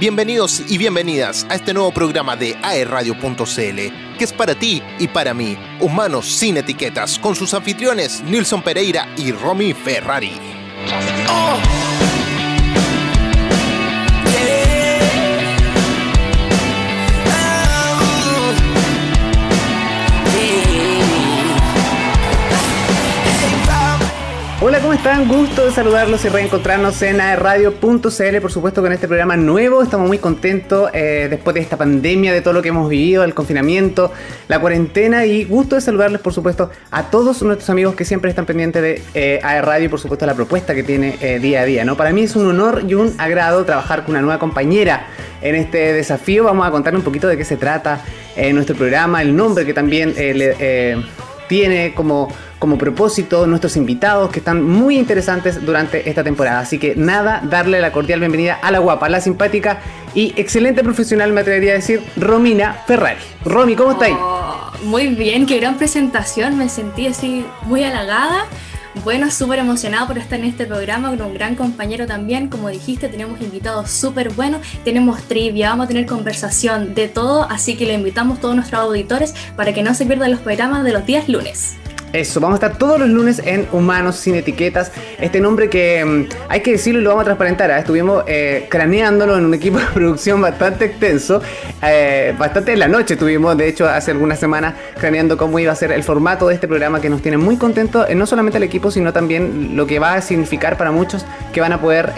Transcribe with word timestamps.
Bienvenidos 0.00 0.62
y 0.66 0.78
bienvenidas 0.78 1.46
a 1.50 1.56
este 1.56 1.74
nuevo 1.74 1.92
programa 1.92 2.34
de 2.34 2.56
aerradio.cl, 2.62 4.16
que 4.16 4.24
es 4.24 4.32
para 4.32 4.54
ti 4.54 4.82
y 4.98 5.08
para 5.08 5.34
mí, 5.34 5.58
humanos 5.78 6.24
sin 6.24 6.56
etiquetas, 6.56 7.18
con 7.18 7.34
sus 7.34 7.52
anfitriones 7.52 8.22
Nilson 8.22 8.62
Pereira 8.62 9.06
y 9.18 9.30
Romy 9.30 9.74
Ferrari. 9.74 10.32
Oh. 11.28 11.79
Hola, 24.62 24.78
¿cómo 24.80 24.92
están? 24.92 25.26
Gusto 25.26 25.64
de 25.64 25.72
saludarlos 25.72 26.22
y 26.26 26.28
reencontrarnos 26.28 27.00
en 27.00 27.18
aerradio.cl, 27.18 28.40
por 28.42 28.52
supuesto, 28.52 28.82
con 28.82 28.92
este 28.92 29.08
programa 29.08 29.34
nuevo. 29.34 29.82
Estamos 29.82 30.06
muy 30.06 30.18
contentos 30.18 30.90
eh, 30.92 31.28
después 31.30 31.54
de 31.54 31.60
esta 31.62 31.78
pandemia, 31.78 32.30
de 32.34 32.42
todo 32.42 32.52
lo 32.52 32.60
que 32.60 32.68
hemos 32.68 32.86
vivido, 32.90 33.24
el 33.24 33.32
confinamiento, 33.32 34.12
la 34.48 34.60
cuarentena 34.60 35.24
y 35.24 35.44
gusto 35.44 35.76
de 35.76 35.80
saludarles, 35.80 36.20
por 36.20 36.34
supuesto, 36.34 36.70
a 36.90 37.04
todos 37.04 37.40
nuestros 37.40 37.70
amigos 37.70 37.94
que 37.94 38.04
siempre 38.04 38.28
están 38.28 38.44
pendientes 38.44 38.82
de 38.82 39.02
eh, 39.14 39.40
aerradio 39.42 39.86
y, 39.86 39.88
por 39.88 39.98
supuesto, 39.98 40.26
la 40.26 40.34
propuesta 40.34 40.74
que 40.74 40.82
tiene 40.82 41.16
eh, 41.22 41.38
día 41.38 41.62
a 41.62 41.64
día. 41.64 41.86
¿no? 41.86 41.96
Para 41.96 42.12
mí 42.12 42.24
es 42.24 42.36
un 42.36 42.46
honor 42.46 42.84
y 42.86 42.92
un 42.92 43.14
agrado 43.16 43.64
trabajar 43.64 44.02
con 44.04 44.10
una 44.10 44.20
nueva 44.20 44.38
compañera 44.38 45.06
en 45.40 45.54
este 45.54 45.94
desafío. 45.94 46.44
Vamos 46.44 46.66
a 46.66 46.70
contarle 46.70 46.98
un 46.98 47.04
poquito 47.04 47.28
de 47.28 47.38
qué 47.38 47.46
se 47.46 47.56
trata 47.56 48.04
nuestro 48.52 48.76
programa, 48.76 49.20
el 49.22 49.34
nombre 49.34 49.66
que 49.66 49.74
también 49.74 50.14
le 50.14 51.02
tiene 51.50 51.94
como, 51.94 52.28
como 52.60 52.78
propósito 52.78 53.44
nuestros 53.44 53.76
invitados 53.76 54.30
que 54.30 54.38
están 54.38 54.62
muy 54.62 54.96
interesantes 54.96 55.66
durante 55.66 56.08
esta 56.08 56.22
temporada. 56.22 56.60
Así 56.60 56.78
que 56.78 56.94
nada, 56.94 57.42
darle 57.42 57.80
la 57.80 57.90
cordial 57.90 58.20
bienvenida 58.20 58.54
a 58.62 58.70
la 58.70 58.78
guapa, 58.78 59.08
la 59.08 59.20
simpática 59.20 59.80
y 60.14 60.32
excelente 60.36 60.84
profesional, 60.84 61.32
me 61.32 61.40
atrevería 61.40 61.72
a 61.72 61.74
decir, 61.74 62.04
Romina 62.16 62.74
Ferrari. 62.86 63.18
Romy, 63.44 63.74
¿cómo 63.74 63.90
estáis? 63.90 64.14
Oh, 64.16 64.70
muy 64.84 65.08
bien, 65.08 65.44
qué 65.44 65.58
gran 65.58 65.76
presentación, 65.76 66.56
me 66.56 66.68
sentí 66.68 67.08
así 67.08 67.44
muy 67.62 67.82
halagada. 67.82 68.46
Bueno, 69.04 69.30
súper 69.30 69.60
emocionado 69.60 70.08
por 70.08 70.18
estar 70.18 70.38
en 70.40 70.46
este 70.46 70.66
programa 70.66 71.10
con 71.10 71.22
un 71.22 71.32
gran 71.32 71.54
compañero 71.54 72.06
también. 72.06 72.48
Como 72.48 72.68
dijiste, 72.68 73.08
tenemos 73.08 73.40
invitados 73.40 73.90
súper 73.90 74.30
buenos, 74.30 74.60
tenemos 74.84 75.22
trivia, 75.22 75.70
vamos 75.70 75.84
a 75.84 75.88
tener 75.88 76.06
conversación 76.06 76.94
de 76.94 77.06
todo, 77.06 77.44
así 77.48 77.76
que 77.76 77.86
le 77.86 77.94
invitamos 77.94 78.38
a 78.38 78.40
todos 78.40 78.56
nuestros 78.56 78.80
auditores 78.80 79.34
para 79.56 79.72
que 79.72 79.84
no 79.84 79.94
se 79.94 80.06
pierdan 80.06 80.32
los 80.32 80.40
programas 80.40 80.82
de 80.82 80.92
los 80.92 81.06
días 81.06 81.28
lunes. 81.28 81.79
Eso, 82.12 82.40
vamos 82.40 82.60
a 82.60 82.66
estar 82.66 82.76
todos 82.76 82.98
los 82.98 83.08
lunes 83.08 83.40
en 83.44 83.68
Humanos 83.70 84.16
sin 84.16 84.34
Etiquetas. 84.34 84.90
Este 85.20 85.40
nombre 85.40 85.70
que 85.70 86.04
mm, 86.04 86.34
hay 86.48 86.60
que 86.60 86.72
decirlo 86.72 87.00
y 87.00 87.04
lo 87.04 87.10
vamos 87.10 87.22
a 87.22 87.26
transparentar. 87.26 87.70
¿eh? 87.70 87.78
Estuvimos 87.78 88.24
eh, 88.26 88.66
craneándolo 88.68 89.38
en 89.38 89.44
un 89.44 89.54
equipo 89.54 89.78
de 89.78 89.86
producción 89.94 90.40
bastante 90.40 90.86
extenso. 90.86 91.40
Eh, 91.80 92.34
bastante 92.36 92.72
en 92.72 92.80
la 92.80 92.88
noche 92.88 93.14
estuvimos, 93.14 93.56
de 93.56 93.68
hecho, 93.68 93.88
hace 93.88 94.10
algunas 94.10 94.40
semanas 94.40 94.74
craneando 94.98 95.36
cómo 95.36 95.60
iba 95.60 95.70
a 95.70 95.76
ser 95.76 95.92
el 95.92 96.02
formato 96.02 96.48
de 96.48 96.54
este 96.54 96.66
programa 96.66 97.00
que 97.00 97.08
nos 97.08 97.22
tiene 97.22 97.38
muy 97.38 97.56
contentos, 97.56 98.12
no 98.12 98.26
solamente 98.26 98.58
el 98.58 98.64
equipo, 98.64 98.90
sino 98.90 99.12
también 99.12 99.76
lo 99.76 99.86
que 99.86 100.00
va 100.00 100.14
a 100.14 100.20
significar 100.20 100.76
para 100.76 100.90
muchos 100.90 101.24
que 101.52 101.60
van 101.60 101.72
a 101.72 101.80
poder 101.80 102.12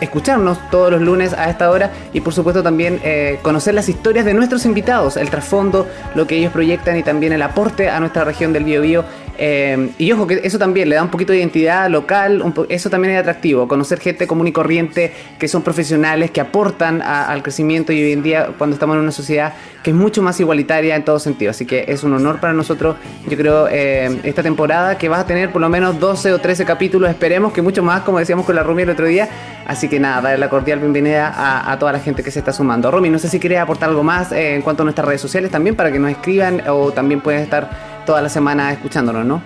escucharnos 0.00 0.58
todos 0.70 0.90
los 0.90 1.00
lunes 1.00 1.32
a 1.32 1.48
esta 1.50 1.70
hora 1.70 1.90
y, 2.12 2.20
por 2.20 2.32
supuesto, 2.34 2.62
también 2.62 3.00
conocer 3.42 3.74
las 3.74 3.88
historias 3.88 4.24
de 4.24 4.34
nuestros 4.34 4.66
invitados, 4.66 5.16
el 5.16 5.30
trasfondo, 5.30 5.86
lo 6.14 6.26
que 6.26 6.36
ellos 6.36 6.52
proyectan 6.52 6.96
y 6.96 7.02
también 7.02 7.32
el 7.32 7.42
aporte 7.42 7.88
a 7.88 8.00
nuestra 8.00 8.24
región 8.24 8.52
del 8.52 8.64
Biobío 8.64 9.04
eh, 9.42 9.88
y 9.96 10.12
ojo, 10.12 10.26
que 10.26 10.42
eso 10.44 10.58
también 10.58 10.90
le 10.90 10.96
da 10.96 11.02
un 11.02 11.08
poquito 11.08 11.32
de 11.32 11.38
identidad 11.38 11.88
local, 11.88 12.52
eso 12.68 12.90
también 12.90 13.14
es 13.14 13.20
atractivo, 13.20 13.66
conocer 13.66 13.98
gente 13.98 14.26
común 14.26 14.46
y 14.48 14.52
corriente 14.52 15.14
que 15.38 15.48
son 15.48 15.62
profesionales, 15.62 16.30
que 16.30 16.42
aportan 16.42 17.00
al 17.00 17.42
crecimiento 17.42 17.90
y 17.90 18.02
hoy 18.02 18.12
en 18.12 18.22
día 18.22 18.50
cuando 18.58 18.74
estamos 18.74 18.96
en 18.96 19.02
una 19.02 19.12
sociedad 19.12 19.54
que 19.82 19.92
es 19.92 19.96
mucho 19.96 20.20
más 20.20 20.38
igualitaria 20.40 20.94
en 20.94 21.06
todo 21.06 21.18
sentido. 21.18 21.52
Así 21.52 21.64
que 21.64 21.86
es 21.88 22.04
un 22.04 22.12
honor 22.12 22.38
para 22.38 22.52
nosotros, 22.52 22.96
yo 23.30 23.36
creo, 23.38 23.66
eh, 23.70 24.20
esta 24.24 24.42
temporada 24.42 24.98
que 24.98 25.08
va 25.08 25.20
a 25.20 25.26
tener 25.26 25.50
por 25.50 25.62
lo 25.62 25.70
menos 25.70 25.98
12 25.98 26.34
o 26.34 26.38
13 26.38 26.66
capítulos, 26.66 27.08
esperemos 27.08 27.54
que 27.54 27.62
mucho 27.62 27.82
más, 27.82 28.02
como 28.02 28.18
decíamos 28.18 28.44
con 28.44 28.54
la 28.54 28.62
Rumi 28.62 28.82
el 28.82 28.90
otro 28.90 29.06
día. 29.06 29.30
Así 29.66 29.88
que 29.88 29.98
nada, 29.98 30.20
darle 30.20 30.36
la 30.36 30.50
cordial 30.50 30.80
bienvenida 30.80 31.32
a, 31.72 31.78
toda 31.78 31.92
la 31.92 32.00
gente 32.00 32.22
que 32.22 32.30
se 32.30 32.40
está 32.40 32.52
sumando. 32.52 32.90
Romy, 32.90 33.08
no 33.08 33.18
sé 33.18 33.28
si 33.28 33.40
quieres 33.40 33.60
aportar 33.60 33.88
algo 33.88 34.02
más 34.02 34.32
eh, 34.32 34.54
en 34.54 34.60
cuanto 34.60 34.82
a 34.82 34.84
nuestras 34.84 35.06
redes 35.06 35.20
sociales 35.22 35.50
también 35.50 35.76
para 35.76 35.90
que 35.90 35.98
nos 35.98 36.10
escriban 36.10 36.62
o 36.68 36.92
también 36.92 37.20
puedes 37.20 37.40
estar 37.40 37.89
toda 38.04 38.22
la 38.22 38.28
semana 38.28 38.72
escuchándonos, 38.72 39.24
¿no? 39.24 39.42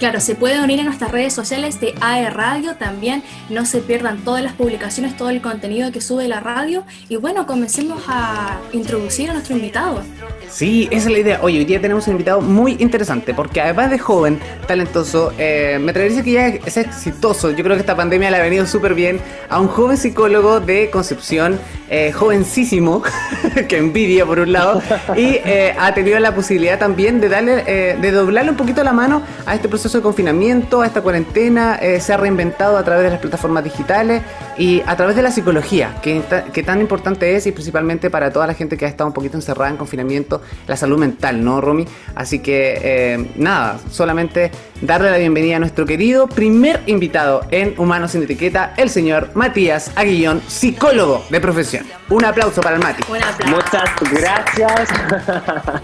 Claro, 0.00 0.18
se 0.18 0.34
puede 0.34 0.62
unir 0.62 0.80
a 0.80 0.84
nuestras 0.84 1.12
redes 1.12 1.34
sociales 1.34 1.78
de 1.78 1.94
AE 2.00 2.30
Radio 2.30 2.74
también. 2.76 3.22
No 3.50 3.66
se 3.66 3.80
pierdan 3.80 4.24
todas 4.24 4.42
las 4.42 4.54
publicaciones, 4.54 5.14
todo 5.14 5.28
el 5.28 5.42
contenido 5.42 5.92
que 5.92 6.00
sube 6.00 6.26
la 6.26 6.40
radio. 6.40 6.84
Y 7.10 7.16
bueno, 7.16 7.46
comencemos 7.46 8.02
a 8.08 8.58
introducir 8.72 9.28
a 9.28 9.34
nuestro 9.34 9.56
invitado. 9.56 10.02
Sí, 10.50 10.88
esa 10.90 11.08
es 11.08 11.12
la 11.12 11.18
idea. 11.18 11.38
Oye, 11.42 11.58
hoy 11.58 11.64
día 11.64 11.80
tenemos 11.80 12.06
un 12.08 12.12
invitado 12.12 12.40
muy 12.40 12.76
interesante 12.80 13.34
porque 13.34 13.60
además 13.60 13.90
de 13.90 13.98
joven, 13.98 14.40
talentoso, 14.66 15.32
eh, 15.38 15.78
me 15.80 15.92
atrevería 15.92 16.22
que 16.22 16.32
ya 16.32 16.48
es 16.48 16.76
exitoso. 16.76 17.50
Yo 17.52 17.62
creo 17.62 17.76
que 17.76 17.80
esta 17.80 17.96
pandemia 17.96 18.30
le 18.30 18.36
ha 18.36 18.42
venido 18.42 18.66
súper 18.66 18.94
bien 18.94 19.20
a 19.48 19.60
un 19.60 19.68
joven 19.68 19.96
psicólogo 19.96 20.60
de 20.60 20.90
Concepción, 20.90 21.58
eh, 21.88 22.12
jovencísimo, 22.12 23.02
que 23.68 23.78
envidia 23.78 24.26
por 24.26 24.40
un 24.40 24.52
lado, 24.52 24.82
y 25.16 25.38
eh, 25.44 25.74
ha 25.78 25.94
tenido 25.94 26.18
la 26.18 26.34
posibilidad 26.34 26.78
también 26.78 27.20
de 27.20 27.28
darle, 27.28 27.64
de 27.64 28.10
doblarle 28.10 28.50
un 28.50 28.56
poquito 28.56 28.82
la 28.82 28.92
mano 28.92 29.22
a 29.46 29.54
este 29.54 29.68
proceso 29.68 29.98
de 29.98 30.02
confinamiento, 30.02 30.82
a 30.82 30.86
esta 30.86 31.00
cuarentena, 31.00 31.76
eh, 31.76 32.00
se 32.00 32.12
ha 32.12 32.16
reinventado 32.16 32.76
a 32.76 32.84
través 32.84 33.04
de 33.04 33.10
las 33.10 33.20
plataformas 33.20 33.64
digitales 33.64 34.22
y 34.60 34.82
a 34.84 34.94
través 34.94 35.16
de 35.16 35.22
la 35.22 35.30
psicología, 35.30 35.96
que, 36.02 36.20
tan 36.62 36.82
importante 36.82 37.34
es 37.34 37.46
y 37.46 37.50
principalmente 37.50 38.10
para 38.10 38.30
toda 38.30 38.46
la 38.46 38.52
gente 38.52 38.76
que 38.76 38.84
ha 38.84 38.88
estado 38.88 39.08
un 39.08 39.14
poquito 39.14 39.38
encerrada 39.38 39.70
en 39.70 39.78
confinamiento, 39.78 40.42
la 40.66 40.76
salud 40.76 40.98
mental, 40.98 41.42
¿no, 41.42 41.62
Romy? 41.62 41.86
Así 42.14 42.40
que 42.40 42.78
eh, 42.82 43.30
nada, 43.36 43.80
solamente 43.90 44.50
darle 44.80 45.10
la 45.10 45.18
bienvenida 45.18 45.56
a 45.56 45.58
nuestro 45.58 45.84
querido 45.84 46.26
primer 46.26 46.80
invitado 46.86 47.46
en 47.50 47.74
Humanos 47.78 48.12
sin 48.12 48.22
Etiqueta, 48.22 48.74
el 48.76 48.88
señor 48.90 49.30
Matías 49.34 49.92
Aguillón, 49.96 50.42
psicólogo 50.46 51.24
de 51.30 51.40
profesión. 51.40 51.86
Un 52.08 52.24
aplauso 52.24 52.60
para 52.60 52.76
el 52.76 52.82
Mati. 52.82 53.02
Muchas 53.46 53.90
gracias. 54.12 54.88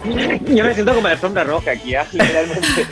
Yo 0.46 0.64
me 0.64 0.74
siento 0.74 0.94
como 0.94 1.08
la 1.08 1.18
sombra 1.18 1.44
roja 1.44 1.72
aquí, 1.72 1.94
¿eh? 1.94 2.02
literalmente. 2.12 2.86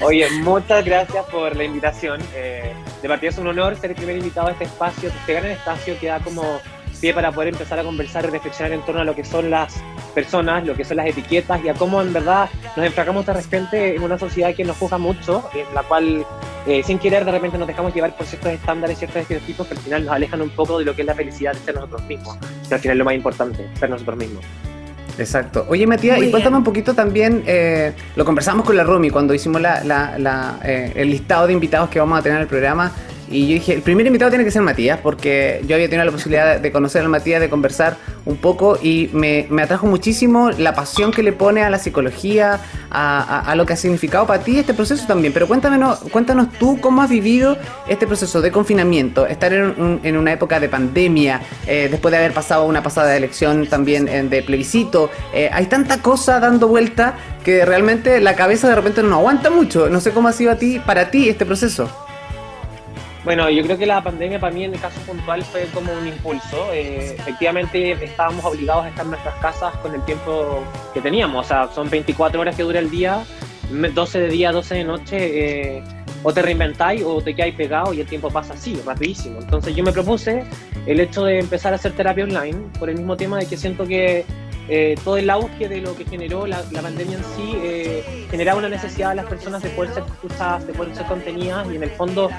Oye, 0.00 0.28
muchas 0.40 0.84
gracias 0.84 1.24
por 1.26 1.54
la 1.56 1.64
invitación. 1.64 2.20
Eh, 2.34 2.72
de 3.02 3.08
partida 3.08 3.30
es 3.30 3.38
un 3.38 3.46
honor 3.46 3.76
ser 3.76 3.90
el 3.90 3.96
primer 3.96 4.16
invitado 4.16 4.48
a 4.48 4.52
este 4.52 4.64
espacio, 4.64 5.08
este 5.08 5.34
gran 5.34 5.46
espacio 5.46 5.98
que 6.00 6.08
da 6.08 6.20
como 6.20 6.60
pie 7.06 7.14
para 7.14 7.30
poder 7.30 7.50
empezar 7.50 7.78
a 7.78 7.84
conversar 7.84 8.24
y 8.24 8.30
reflexionar 8.30 8.72
en 8.72 8.80
torno 8.82 9.00
a 9.00 9.04
lo 9.04 9.14
que 9.14 9.24
son 9.24 9.48
las 9.48 9.74
personas, 10.12 10.66
lo 10.66 10.74
que 10.74 10.84
son 10.84 10.96
las 10.96 11.06
etiquetas 11.06 11.64
y 11.64 11.68
a 11.68 11.74
cómo 11.74 12.02
en 12.02 12.12
verdad 12.12 12.48
nos 12.76 12.84
enfracamos 12.84 13.24
de 13.24 13.32
repente 13.32 13.94
en 13.94 14.02
una 14.02 14.18
sociedad 14.18 14.52
que 14.54 14.64
nos 14.64 14.76
juzga 14.76 14.98
mucho, 14.98 15.48
en 15.54 15.72
la 15.72 15.84
cual 15.84 16.26
eh, 16.66 16.82
sin 16.82 16.98
querer 16.98 17.24
de 17.24 17.30
repente 17.30 17.58
nos 17.58 17.68
dejamos 17.68 17.94
llevar 17.94 18.16
por 18.16 18.26
ciertos 18.26 18.50
estándares, 18.50 18.98
ciertos 18.98 19.22
estereotipos 19.22 19.68
que 19.68 19.74
al 19.74 19.80
final 19.80 20.04
nos 20.04 20.14
alejan 20.14 20.42
un 20.42 20.50
poco 20.50 20.80
de 20.80 20.84
lo 20.84 20.96
que 20.96 21.02
es 21.02 21.06
la 21.06 21.14
felicidad 21.14 21.52
de 21.52 21.60
ser 21.60 21.76
nosotros 21.76 22.02
mismos, 22.02 22.36
que 22.68 22.74
al 22.74 22.80
final 22.80 22.96
es 22.96 22.98
lo 22.98 23.04
más 23.04 23.14
importante, 23.14 23.68
ser 23.78 23.88
nosotros 23.88 24.16
mismos. 24.16 24.44
Exacto. 25.16 25.64
Oye, 25.68 25.86
Matías, 25.86 26.20
y 26.20 26.30
cuéntame 26.30 26.56
un 26.56 26.64
poquito 26.64 26.92
también, 26.92 27.42
eh, 27.46 27.92
lo 28.16 28.24
conversamos 28.24 28.66
con 28.66 28.76
la 28.76 28.84
Romy 28.84 29.10
cuando 29.10 29.32
hicimos 29.32 29.62
la, 29.62 30.58
eh, 30.64 30.92
el 30.94 31.10
listado 31.10 31.46
de 31.46 31.52
invitados 31.52 31.88
que 31.88 32.00
vamos 32.00 32.18
a 32.18 32.22
tener 32.22 32.36
en 32.36 32.42
el 32.42 32.48
programa. 32.48 32.92
Y 33.28 33.48
yo 33.48 33.54
dije, 33.54 33.74
el 33.74 33.82
primer 33.82 34.06
invitado 34.06 34.30
tiene 34.30 34.44
que 34.44 34.50
ser 34.50 34.62
Matías, 34.62 35.00
porque 35.02 35.62
yo 35.66 35.74
había 35.74 35.88
tenido 35.88 36.04
la 36.04 36.12
posibilidad 36.12 36.60
de 36.60 36.72
conocer 36.72 37.04
a 37.04 37.08
Matías, 37.08 37.40
de 37.40 37.48
conversar 37.48 37.96
un 38.24 38.36
poco, 38.36 38.78
y 38.80 39.10
me, 39.12 39.46
atrajo 39.62 39.86
muchísimo 39.86 40.50
la 40.50 40.74
pasión 40.74 41.10
que 41.10 41.22
le 41.22 41.32
pone 41.32 41.62
a 41.62 41.70
la 41.70 41.78
psicología, 41.78 42.60
a, 42.90 43.54
lo 43.56 43.66
que 43.66 43.72
ha 43.72 43.76
significado 43.76 44.26
para 44.26 44.42
ti 44.42 44.58
este 44.58 44.74
proceso 44.74 45.06
también. 45.06 45.32
Pero 45.32 45.48
cuéntanos, 45.48 46.00
cuéntanos 46.10 46.52
tú 46.52 46.80
cómo 46.80 47.02
has 47.02 47.10
vivido 47.10 47.56
este 47.88 48.06
proceso 48.06 48.40
de 48.40 48.52
confinamiento, 48.52 49.26
estar 49.26 49.52
en, 49.52 50.16
una 50.16 50.32
época 50.32 50.60
de 50.60 50.68
pandemia, 50.68 51.40
eh, 51.66 51.88
después 51.90 52.12
de 52.12 52.18
haber 52.18 52.32
pasado 52.32 52.64
una 52.64 52.82
pasada 52.82 53.16
elección 53.16 53.66
también 53.66 54.08
eh, 54.08 54.22
de 54.22 54.42
plebiscito. 54.42 55.10
Eh, 55.34 55.50
hay 55.52 55.66
tanta 55.66 56.00
cosa 56.00 56.38
dando 56.40 56.68
vuelta 56.68 57.14
que 57.44 57.64
realmente 57.64 58.20
la 58.20 58.34
cabeza 58.34 58.68
de 58.68 58.74
repente 58.74 59.02
no 59.02 59.16
aguanta 59.16 59.50
mucho. 59.50 59.88
No 59.88 60.00
sé 60.00 60.12
cómo 60.12 60.28
ha 60.28 60.32
sido 60.32 60.52
a 60.52 60.56
ti, 60.56 60.80
para 60.84 61.10
ti 61.10 61.28
este 61.28 61.46
proceso. 61.46 62.05
Bueno, 63.26 63.50
yo 63.50 63.64
creo 63.64 63.76
que 63.76 63.86
la 63.86 64.04
pandemia 64.04 64.38
para 64.38 64.54
mí 64.54 64.62
en 64.62 64.72
el 64.72 64.80
caso 64.80 65.00
puntual 65.00 65.42
fue 65.42 65.64
como 65.74 65.92
un 65.92 66.06
impulso. 66.06 66.72
Eh, 66.72 67.16
efectivamente 67.18 67.90
estábamos 68.04 68.44
obligados 68.44 68.84
a 68.84 68.88
estar 68.88 69.04
en 69.04 69.10
nuestras 69.10 69.34
casas 69.40 69.74
con 69.78 69.92
el 69.92 70.00
tiempo 70.04 70.62
que 70.94 71.00
teníamos. 71.00 71.44
O 71.44 71.48
sea, 71.48 71.68
son 71.74 71.90
24 71.90 72.40
horas 72.40 72.54
que 72.54 72.62
dura 72.62 72.78
el 72.78 72.88
día, 72.88 73.24
12 73.68 74.20
de 74.20 74.28
día, 74.28 74.52
12 74.52 74.74
de 74.76 74.84
noche. 74.84 75.16
Eh, 75.18 75.82
o 76.22 76.32
te 76.32 76.40
reinventáis 76.40 77.02
o 77.04 77.20
te 77.20 77.34
quedáis 77.34 77.56
pegado 77.56 77.92
y 77.92 78.00
el 78.00 78.06
tiempo 78.06 78.30
pasa 78.30 78.54
así, 78.54 78.80
rapidísimo. 78.86 79.40
Entonces 79.40 79.74
yo 79.74 79.82
me 79.82 79.90
propuse 79.90 80.44
el 80.86 81.00
hecho 81.00 81.24
de 81.24 81.40
empezar 81.40 81.72
a 81.72 81.76
hacer 81.76 81.92
terapia 81.92 82.22
online 82.22 82.58
por 82.78 82.88
el 82.88 82.96
mismo 82.96 83.16
tema 83.16 83.38
de 83.38 83.46
que 83.46 83.56
siento 83.56 83.88
que 83.88 84.24
eh, 84.68 84.94
todo 85.02 85.16
el 85.16 85.28
auge 85.30 85.68
de 85.68 85.80
lo 85.80 85.96
que 85.96 86.04
generó 86.04 86.46
la, 86.46 86.62
pandemia 86.62 87.16
en 87.16 87.24
sí 87.24 87.56
eh, 87.56 88.26
generaba 88.30 88.58
una 88.58 88.68
necesidad 88.68 89.10
de 89.10 89.16
las 89.16 89.26
personas 89.26 89.62
de 89.64 89.70
poder 89.70 89.94
ser 89.94 90.04
escuchadas, 90.04 90.66
de 90.66 90.72
poder 90.74 90.94
ser 90.94 91.06
contenidas 91.06 91.66
y 91.72 91.76
en 91.76 91.82
el 91.82 91.90
fondo 91.90 92.30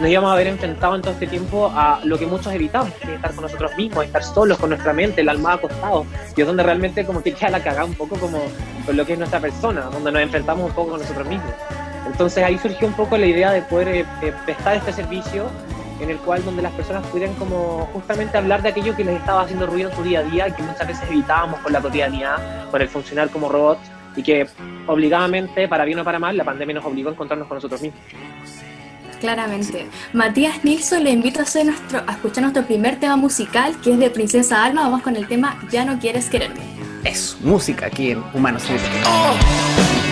nos 0.00 0.08
íbamos 0.08 0.30
a 0.30 0.32
haber 0.34 0.48
enfrentado 0.48 0.96
en 0.96 1.02
todo 1.02 1.12
este 1.12 1.26
tiempo 1.26 1.70
a 1.74 2.00
lo 2.04 2.18
que 2.18 2.26
muchos 2.26 2.52
evitamos, 2.52 2.92
que 2.94 3.08
es 3.08 3.14
estar 3.14 3.32
con 3.34 3.42
nosotros 3.42 3.76
mismos, 3.76 4.04
estar 4.04 4.22
solos 4.22 4.58
con 4.58 4.70
nuestra 4.70 4.92
mente, 4.92 5.20
el 5.20 5.28
alma 5.28 5.54
acostado, 5.54 6.06
y 6.36 6.40
es 6.40 6.46
donde 6.46 6.62
realmente 6.62 7.04
como 7.04 7.22
que 7.22 7.32
queda 7.32 7.50
la 7.50 7.62
cagada 7.62 7.84
un 7.84 7.94
poco 7.94 8.16
como 8.16 8.38
con 8.84 8.96
lo 8.96 9.06
que 9.06 9.12
es 9.12 9.18
nuestra 9.18 9.40
persona, 9.40 9.82
donde 9.82 10.10
nos 10.10 10.22
enfrentamos 10.22 10.68
un 10.68 10.74
poco 10.74 10.90
con 10.92 11.00
nosotros 11.00 11.26
mismos. 11.28 11.52
Entonces 12.06 12.44
ahí 12.44 12.58
surgió 12.58 12.86
un 12.86 12.94
poco 12.94 13.16
la 13.16 13.26
idea 13.26 13.52
de 13.52 13.62
poder 13.62 13.88
eh, 13.88 14.06
eh, 14.22 14.32
prestar 14.44 14.76
este 14.76 14.92
servicio 14.92 15.46
en 16.00 16.10
el 16.10 16.18
cual 16.18 16.44
donde 16.44 16.60
las 16.60 16.72
personas 16.72 17.06
pudieran 17.06 17.34
como 17.36 17.88
justamente 17.92 18.36
hablar 18.36 18.62
de 18.62 18.70
aquello 18.70 18.96
que 18.96 19.04
les 19.04 19.16
estaba 19.16 19.42
haciendo 19.42 19.66
ruido 19.66 19.90
en 19.90 19.96
su 19.96 20.02
día 20.02 20.20
a 20.20 20.22
día 20.22 20.50
que 20.50 20.62
muchas 20.62 20.86
veces 20.86 21.08
evitábamos 21.08 21.60
con 21.60 21.72
la 21.72 21.80
cotidianidad, 21.80 22.68
con 22.70 22.82
el 22.82 22.88
funcionar 22.88 23.30
como 23.30 23.48
robots 23.48 23.90
y 24.16 24.22
que 24.22 24.46
obligadamente, 24.86 25.68
para 25.68 25.84
bien 25.84 25.98
o 25.98 26.04
para 26.04 26.18
mal, 26.18 26.36
la 26.36 26.44
pandemia 26.44 26.74
nos 26.74 26.84
obligó 26.84 27.08
a 27.08 27.12
encontrarnos 27.12 27.48
con 27.48 27.56
nosotros 27.56 27.80
mismos. 27.80 28.00
Claramente. 29.24 29.86
Matías 30.12 30.62
Nilsson 30.64 31.02
le 31.02 31.10
invito 31.10 31.40
a, 31.40 31.44
hacer 31.44 31.64
nuestro, 31.64 32.04
a 32.06 32.12
escuchar 32.12 32.42
nuestro 32.42 32.62
primer 32.66 33.00
tema 33.00 33.16
musical, 33.16 33.74
que 33.82 33.92
es 33.92 33.98
de 33.98 34.10
Princesa 34.10 34.62
Alma. 34.62 34.82
Vamos 34.82 35.00
con 35.00 35.16
el 35.16 35.26
tema 35.26 35.58
Ya 35.70 35.86
no 35.86 35.98
quieres 35.98 36.28
quererme. 36.28 36.60
Es 37.04 37.38
música 37.40 37.86
aquí 37.86 38.10
en 38.10 38.22
Humanos 38.34 38.64
Ya 38.68 40.03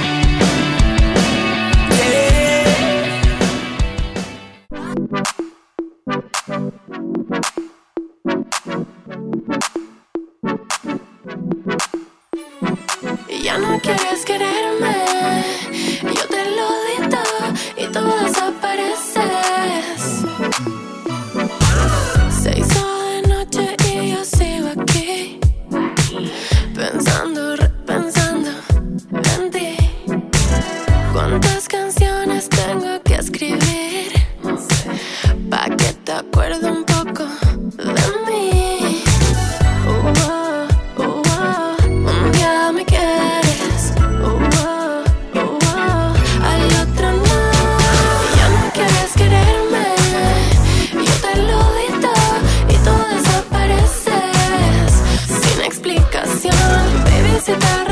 Baby, 57.45 57.59
si 57.59 57.92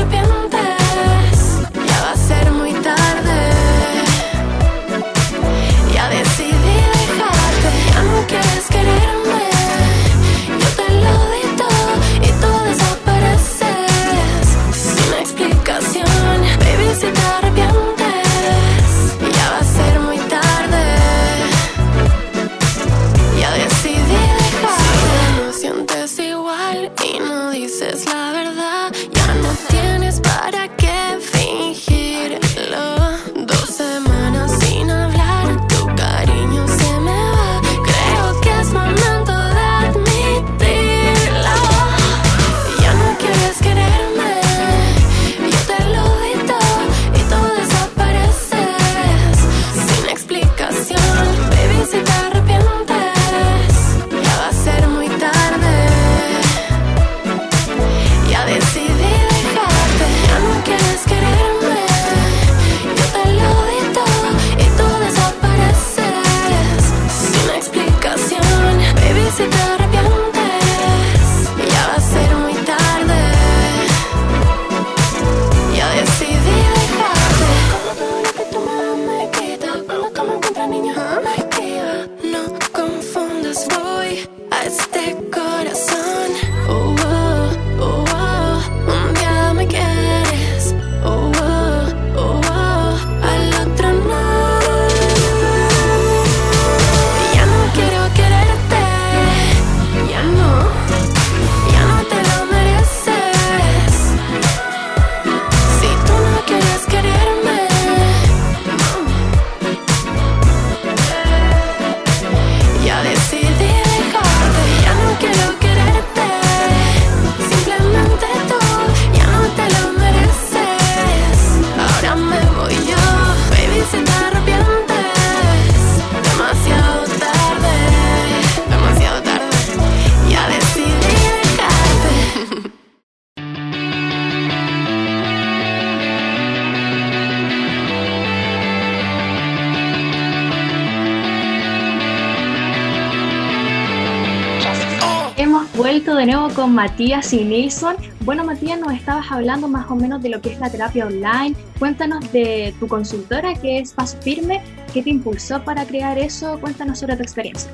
con 146.53 146.73
Matías 146.73 147.33
y 147.33 147.43
Nilsson. 147.43 147.95
Bueno, 148.21 148.43
Matías, 148.43 148.79
nos 148.79 148.93
estabas 148.93 149.31
hablando 149.31 149.67
más 149.67 149.89
o 149.89 149.95
menos 149.95 150.21
de 150.21 150.29
lo 150.29 150.41
que 150.41 150.49
es 150.53 150.59
la 150.59 150.69
terapia 150.69 151.05
online. 151.05 151.55
Cuéntanos 151.79 152.31
de 152.31 152.73
tu 152.79 152.87
consultora, 152.87 153.53
que 153.55 153.79
es 153.79 153.93
Paso 153.93 154.17
Firme. 154.21 154.61
¿Qué 154.93 155.01
te 155.03 155.09
impulsó 155.09 155.63
para 155.63 155.85
crear 155.85 156.17
eso? 156.17 156.59
Cuéntanos 156.59 156.99
sobre 156.99 157.15
tu 157.15 157.23
experiencia. 157.23 157.71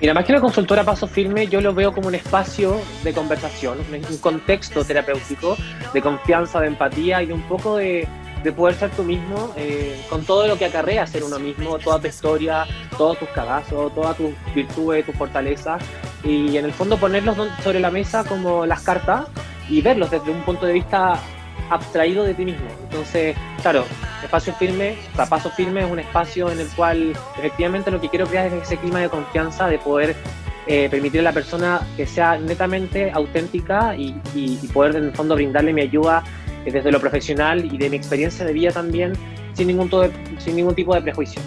Mira, 0.00 0.12
más 0.12 0.24
que 0.24 0.32
una 0.32 0.42
consultora 0.42 0.84
paso 0.84 1.06
firme, 1.06 1.46
yo 1.46 1.62
lo 1.62 1.72
veo 1.72 1.90
como 1.92 2.08
un 2.08 2.14
espacio 2.14 2.76
de 3.02 3.14
conversación, 3.14 3.78
un 3.90 4.18
contexto 4.18 4.84
terapéutico, 4.84 5.56
de 5.94 6.02
confianza, 6.02 6.60
de 6.60 6.66
empatía 6.66 7.22
y 7.22 7.32
un 7.32 7.40
poco 7.42 7.76
de, 7.78 8.06
de 8.44 8.52
poder 8.52 8.74
ser 8.74 8.90
tú 8.90 9.02
mismo, 9.02 9.52
eh, 9.56 9.98
con 10.10 10.24
todo 10.24 10.46
lo 10.46 10.58
que 10.58 10.66
acarrea 10.66 11.06
ser 11.06 11.24
uno 11.24 11.38
mismo, 11.38 11.78
toda 11.78 11.98
tu 11.98 12.08
historia, 12.08 12.66
todos 12.98 13.18
tus 13.18 13.28
cagazos, 13.30 13.94
todas 13.94 14.16
tus 14.18 14.30
virtudes, 14.54 15.06
tus 15.06 15.16
fortalezas, 15.16 15.82
y 16.26 16.56
en 16.56 16.64
el 16.64 16.72
fondo 16.72 16.96
ponerlos 16.96 17.36
sobre 17.62 17.80
la 17.80 17.90
mesa 17.90 18.24
como 18.24 18.66
las 18.66 18.82
cartas 18.82 19.26
y 19.68 19.80
verlos 19.80 20.10
desde 20.10 20.30
un 20.30 20.42
punto 20.42 20.66
de 20.66 20.72
vista 20.72 21.20
abstraído 21.70 22.24
de 22.24 22.34
ti 22.34 22.44
mismo. 22.44 22.66
Entonces, 22.84 23.36
claro, 23.62 23.84
espacio 24.22 24.52
firme, 24.54 24.96
paso 25.28 25.50
firme 25.50 25.84
es 25.84 25.90
un 25.90 25.98
espacio 25.98 26.50
en 26.50 26.60
el 26.60 26.68
cual 26.68 27.12
efectivamente 27.38 27.90
lo 27.90 28.00
que 28.00 28.08
quiero 28.08 28.26
crear 28.26 28.46
es 28.46 28.62
ese 28.62 28.76
clima 28.76 29.00
de 29.00 29.08
confianza, 29.08 29.68
de 29.68 29.78
poder 29.78 30.16
eh, 30.66 30.88
permitir 30.90 31.20
a 31.20 31.24
la 31.24 31.32
persona 31.32 31.80
que 31.96 32.06
sea 32.06 32.38
netamente 32.38 33.10
auténtica 33.12 33.94
y, 33.96 34.12
poder 34.72 34.96
en 34.96 35.04
el 35.04 35.12
fondo 35.12 35.34
brindarle 35.34 35.72
mi 35.72 35.82
ayuda 35.82 36.24
eh, 36.64 36.72
desde 36.72 36.90
lo 36.90 37.00
profesional 37.00 37.64
y 37.72 37.78
de 37.78 37.88
mi 37.88 37.96
experiencia 37.96 38.44
de 38.44 38.52
vida 38.52 38.72
también, 38.72 39.12
sin 39.54 39.68
ningún, 39.68 39.90
sin 40.38 40.56
ningún 40.56 40.74
tipo 40.74 40.94
de 40.94 41.02
prejuicio. 41.02 41.40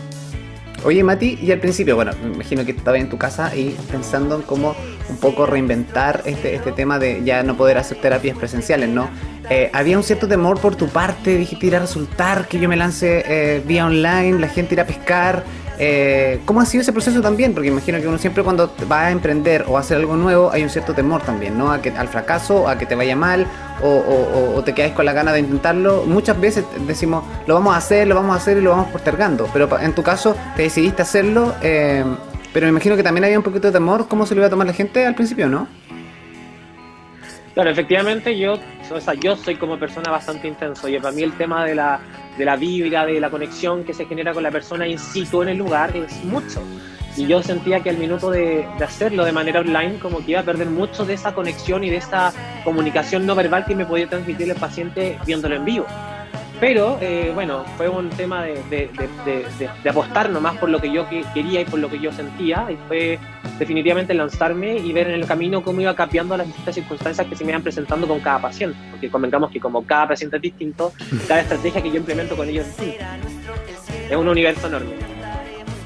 Oye, 0.85 1.03
Mati, 1.03 1.37
y 1.41 1.51
al 1.51 1.59
principio, 1.59 1.95
bueno, 1.95 2.11
me 2.23 2.35
imagino 2.35 2.65
que 2.65 2.71
estabas 2.71 3.01
en 3.01 3.09
tu 3.09 3.17
casa 3.17 3.53
y 3.55 3.75
pensando 3.91 4.35
en 4.35 4.43
cómo 4.43 4.75
un 5.09 5.17
poco 5.17 5.45
reinventar 5.45 6.21
este, 6.25 6.55
este 6.55 6.71
tema 6.71 6.97
de 6.97 7.21
ya 7.23 7.43
no 7.43 7.57
poder 7.57 7.77
hacer 7.77 7.99
terapias 7.99 8.37
presenciales, 8.37 8.87
¿no? 8.87 9.09
Eh, 9.49 9.69
había 9.73 9.97
un 9.97 10.03
cierto 10.03 10.27
temor 10.27 10.59
por 10.59 10.75
tu 10.75 10.87
parte, 10.87 11.35
dijiste 11.35 11.67
ir 11.67 11.75
a 11.75 11.79
resultar, 11.79 12.47
que 12.47 12.59
yo 12.59 12.69
me 12.69 12.77
lance 12.77 13.23
eh, 13.27 13.61
vía 13.65 13.85
online, 13.85 14.39
la 14.39 14.47
gente 14.47 14.75
irá 14.75 14.83
a 14.83 14.87
pescar. 14.87 15.43
Eh, 15.81 16.41
¿Cómo 16.43 16.59
ha 16.59 16.65
sido 16.65 16.81
ese 16.81 16.91
proceso 16.91 17.21
también? 17.21 17.53
Porque 17.53 17.69
imagino 17.69 17.99
que 18.01 18.07
uno 18.07 18.17
siempre 18.17 18.43
cuando 18.43 18.69
va 18.91 19.05
a 19.05 19.11
emprender 19.11 19.63
o 19.67 19.77
a 19.77 19.79
hacer 19.79 19.97
algo 19.97 20.17
nuevo 20.17 20.51
hay 20.51 20.61
un 20.61 20.69
cierto 20.69 20.93
temor 20.93 21.21
también, 21.21 21.57
¿no? 21.57 21.71
A 21.71 21.81
que, 21.81 21.89
al 21.91 22.09
fracaso, 22.09 22.67
a 22.67 22.77
que 22.77 22.85
te 22.85 22.95
vaya 22.95 23.15
mal 23.15 23.47
o, 23.81 24.61
te 24.65 24.73
quedas 24.73 24.91
con 24.91 25.05
la 25.05 25.13
gana 25.13 25.31
de 25.31 25.39
intentarlo. 25.39 26.03
Muchas 26.05 26.39
veces 26.39 26.65
decimos, 26.85 27.23
lo 27.47 27.53
vamos 27.53 27.73
a 27.73 27.77
hacer, 27.77 28.07
lo 28.07 28.15
vamos 28.15 28.33
a 28.33 28.35
hacer 28.35 28.57
y 28.57 28.61
lo 28.61 28.71
vamos 28.71 28.89
postergando. 28.89 29.49
Pero 29.53 29.79
en 29.79 29.93
tu 29.93 30.03
caso 30.03 30.35
te 30.57 30.63
decidiste 30.63 31.01
hacerlo, 31.01 31.55
eh, 31.61 32.03
pero 32.51 32.65
me 32.65 32.71
imagino 32.71 32.97
que 32.97 33.03
también 33.03 33.23
había 33.23 33.37
un 33.37 33.43
poquito 33.43 33.67
de 33.67 33.73
temor. 33.73 34.09
¿Cómo 34.09 34.25
se 34.25 34.35
lo 34.35 34.41
iba 34.41 34.47
a 34.47 34.49
tomar 34.49 34.67
la 34.67 34.73
gente 34.73 35.05
al 35.05 35.15
principio, 35.15 35.47
no? 35.47 35.78
Claro, 37.53 37.71
efectivamente 37.71 38.37
yo, 38.37 38.59
o 38.91 39.01
sea, 39.01 39.13
yo 39.15 39.35
soy 39.35 39.55
como 39.55 39.77
persona 39.79 40.11
bastante 40.11 40.47
intenso 40.47 40.87
y 40.87 40.99
para 40.99 41.11
mí 41.11 41.23
el 41.23 41.33
tema 41.33 41.65
de 41.65 41.75
la, 41.75 41.99
de 42.37 42.45
la 42.45 42.55
vibra, 42.55 43.05
de 43.05 43.19
la 43.19 43.29
conexión 43.29 43.83
que 43.83 43.93
se 43.93 44.05
genera 44.05 44.33
con 44.33 44.43
la 44.43 44.51
persona 44.51 44.87
in 44.87 44.99
situ 44.99 45.41
en 45.41 45.49
el 45.49 45.57
lugar 45.57 45.95
es 45.95 46.23
mucho. 46.23 46.61
Y 47.17 47.25
yo 47.27 47.41
sentía 47.43 47.81
que 47.81 47.89
al 47.89 47.97
minuto 47.97 48.29
de, 48.29 48.65
de, 48.77 48.83
hacerlo 48.83 49.25
de 49.25 49.31
manera 49.31 49.59
online, 49.59 49.97
como 49.99 50.23
que 50.23 50.31
iba 50.31 50.39
a 50.41 50.43
perder 50.43 50.67
mucho 50.67 51.05
de 51.05 51.15
esa 51.15 51.33
conexión 51.33 51.83
y 51.83 51.89
de 51.89 51.97
esa 51.97 52.31
comunicación 52.63 53.25
no 53.25 53.35
verbal 53.35 53.65
que 53.65 53.75
me 53.75 53.85
podía 53.85 54.07
transmitir 54.07 54.49
el 54.49 54.55
paciente 54.55 55.17
viéndolo 55.25 55.55
en 55.55 55.65
vivo. 55.65 55.85
Pero 56.59 56.97
eh, 56.99 57.31
bueno, 57.33 57.63
fue 57.77 57.87
un 57.87 58.09
tema 58.09 58.43
de, 58.43 58.61
de, 58.69 58.89
de, 59.83 59.89
apostar 59.89 60.29
nomás 60.29 60.57
por 60.57 60.69
lo 60.69 60.79
que 60.81 60.91
yo 60.91 61.07
quería 61.07 61.61
y 61.61 61.65
por 61.65 61.79
lo 61.79 61.89
que 61.89 61.99
yo 61.99 62.11
sentía. 62.11 62.67
Y 62.69 62.77
fue 62.87 63.19
definitivamente 63.57 64.13
lanzarme 64.13 64.77
y 64.77 64.91
ver 64.91 65.07
en 65.07 65.15
el 65.15 65.25
camino 65.25 65.63
cómo 65.63 65.79
iba 65.79 65.95
cambiando 65.95 66.35
las 66.35 66.47
distintas 66.47 66.75
circunstancias 66.75 67.25
que 67.27 67.35
se 67.35 67.45
me 67.45 67.51
iban 67.51 67.63
presentando 67.63 68.07
con 68.07 68.19
cada 68.19 68.41
paciente. 68.41 68.77
Porque 68.91 69.09
convengamos 69.09 69.51
que 69.51 69.59
como 69.59 69.85
cada 69.85 70.09
paciente 70.09 70.35
es 70.35 70.41
distinto, 70.41 70.91
cada 71.27 71.41
estrategia 71.41 71.81
que 71.81 71.91
yo 71.91 71.97
implemento 71.97 72.35
con 72.35 72.49
ellos 72.49 72.67
es 72.67 72.77
distinta. 72.77 73.17
Es 74.09 74.17
un 74.17 74.27
universo 74.27 74.67
enorme. 74.67 74.91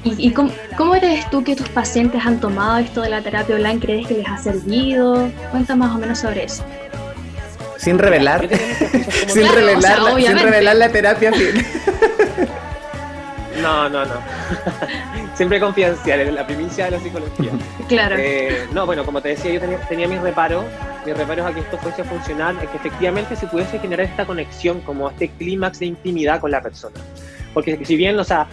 ¿Y, 0.06 0.32
cómo, 0.32 0.50
cómo, 0.76 0.94
eres 0.94 1.30
tú 1.30 1.42
que 1.42 1.56
tus 1.56 1.68
pacientes 1.70 2.26
han 2.26 2.38
tomado 2.38 2.76
esto 2.76 3.00
de 3.00 3.08
la 3.08 3.22
terapia 3.22 3.54
online? 3.54 3.80
¿Crees 3.80 4.06
que 4.06 4.14
les 4.14 4.28
ha 4.28 4.36
servido? 4.36 5.30
Cuenta 5.50 5.76
más 5.76 5.96
o 5.96 5.98
menos 5.98 6.18
sobre 6.18 6.44
eso 6.44 6.62
sin 7.84 7.98
revelar, 7.98 8.48
sin, 9.28 9.46
revelar 9.46 9.98
sin 10.16 10.38
revelar 10.38 10.76
la 10.76 10.88
terapia. 10.88 11.30
No, 13.60 13.88
no, 13.88 14.04
no. 14.04 14.14
Siempre 15.34 15.60
confidencial, 15.60 16.34
la 16.34 16.46
primicia 16.46 16.86
de 16.86 16.92
la 16.92 17.00
psicología. 17.00 17.52
Claro. 17.88 18.16
Eh, 18.18 18.66
no, 18.72 18.86
bueno, 18.86 19.04
como 19.04 19.20
te 19.20 19.30
decía, 19.30 19.52
yo 19.52 19.60
tenía, 19.60 19.78
tenía 19.80 20.08
mis 20.08 20.20
reparos. 20.20 20.64
Mis 21.04 21.14
reparos 21.14 21.46
a 21.46 21.52
que 21.52 21.60
esto 21.60 21.76
fuese 21.76 22.02
funcional, 22.02 22.58
es 22.62 22.70
que 22.70 22.78
efectivamente 22.78 23.36
se 23.36 23.46
pudiese 23.46 23.78
generar 23.78 24.06
esta 24.06 24.24
conexión, 24.24 24.80
como 24.80 25.10
este 25.10 25.28
clímax 25.28 25.80
de 25.80 25.86
intimidad 25.86 26.40
con 26.40 26.50
la 26.50 26.62
persona. 26.62 26.96
Porque 27.52 27.84
si 27.84 27.96
bien, 27.96 28.18
o 28.18 28.24
sea, 28.24 28.46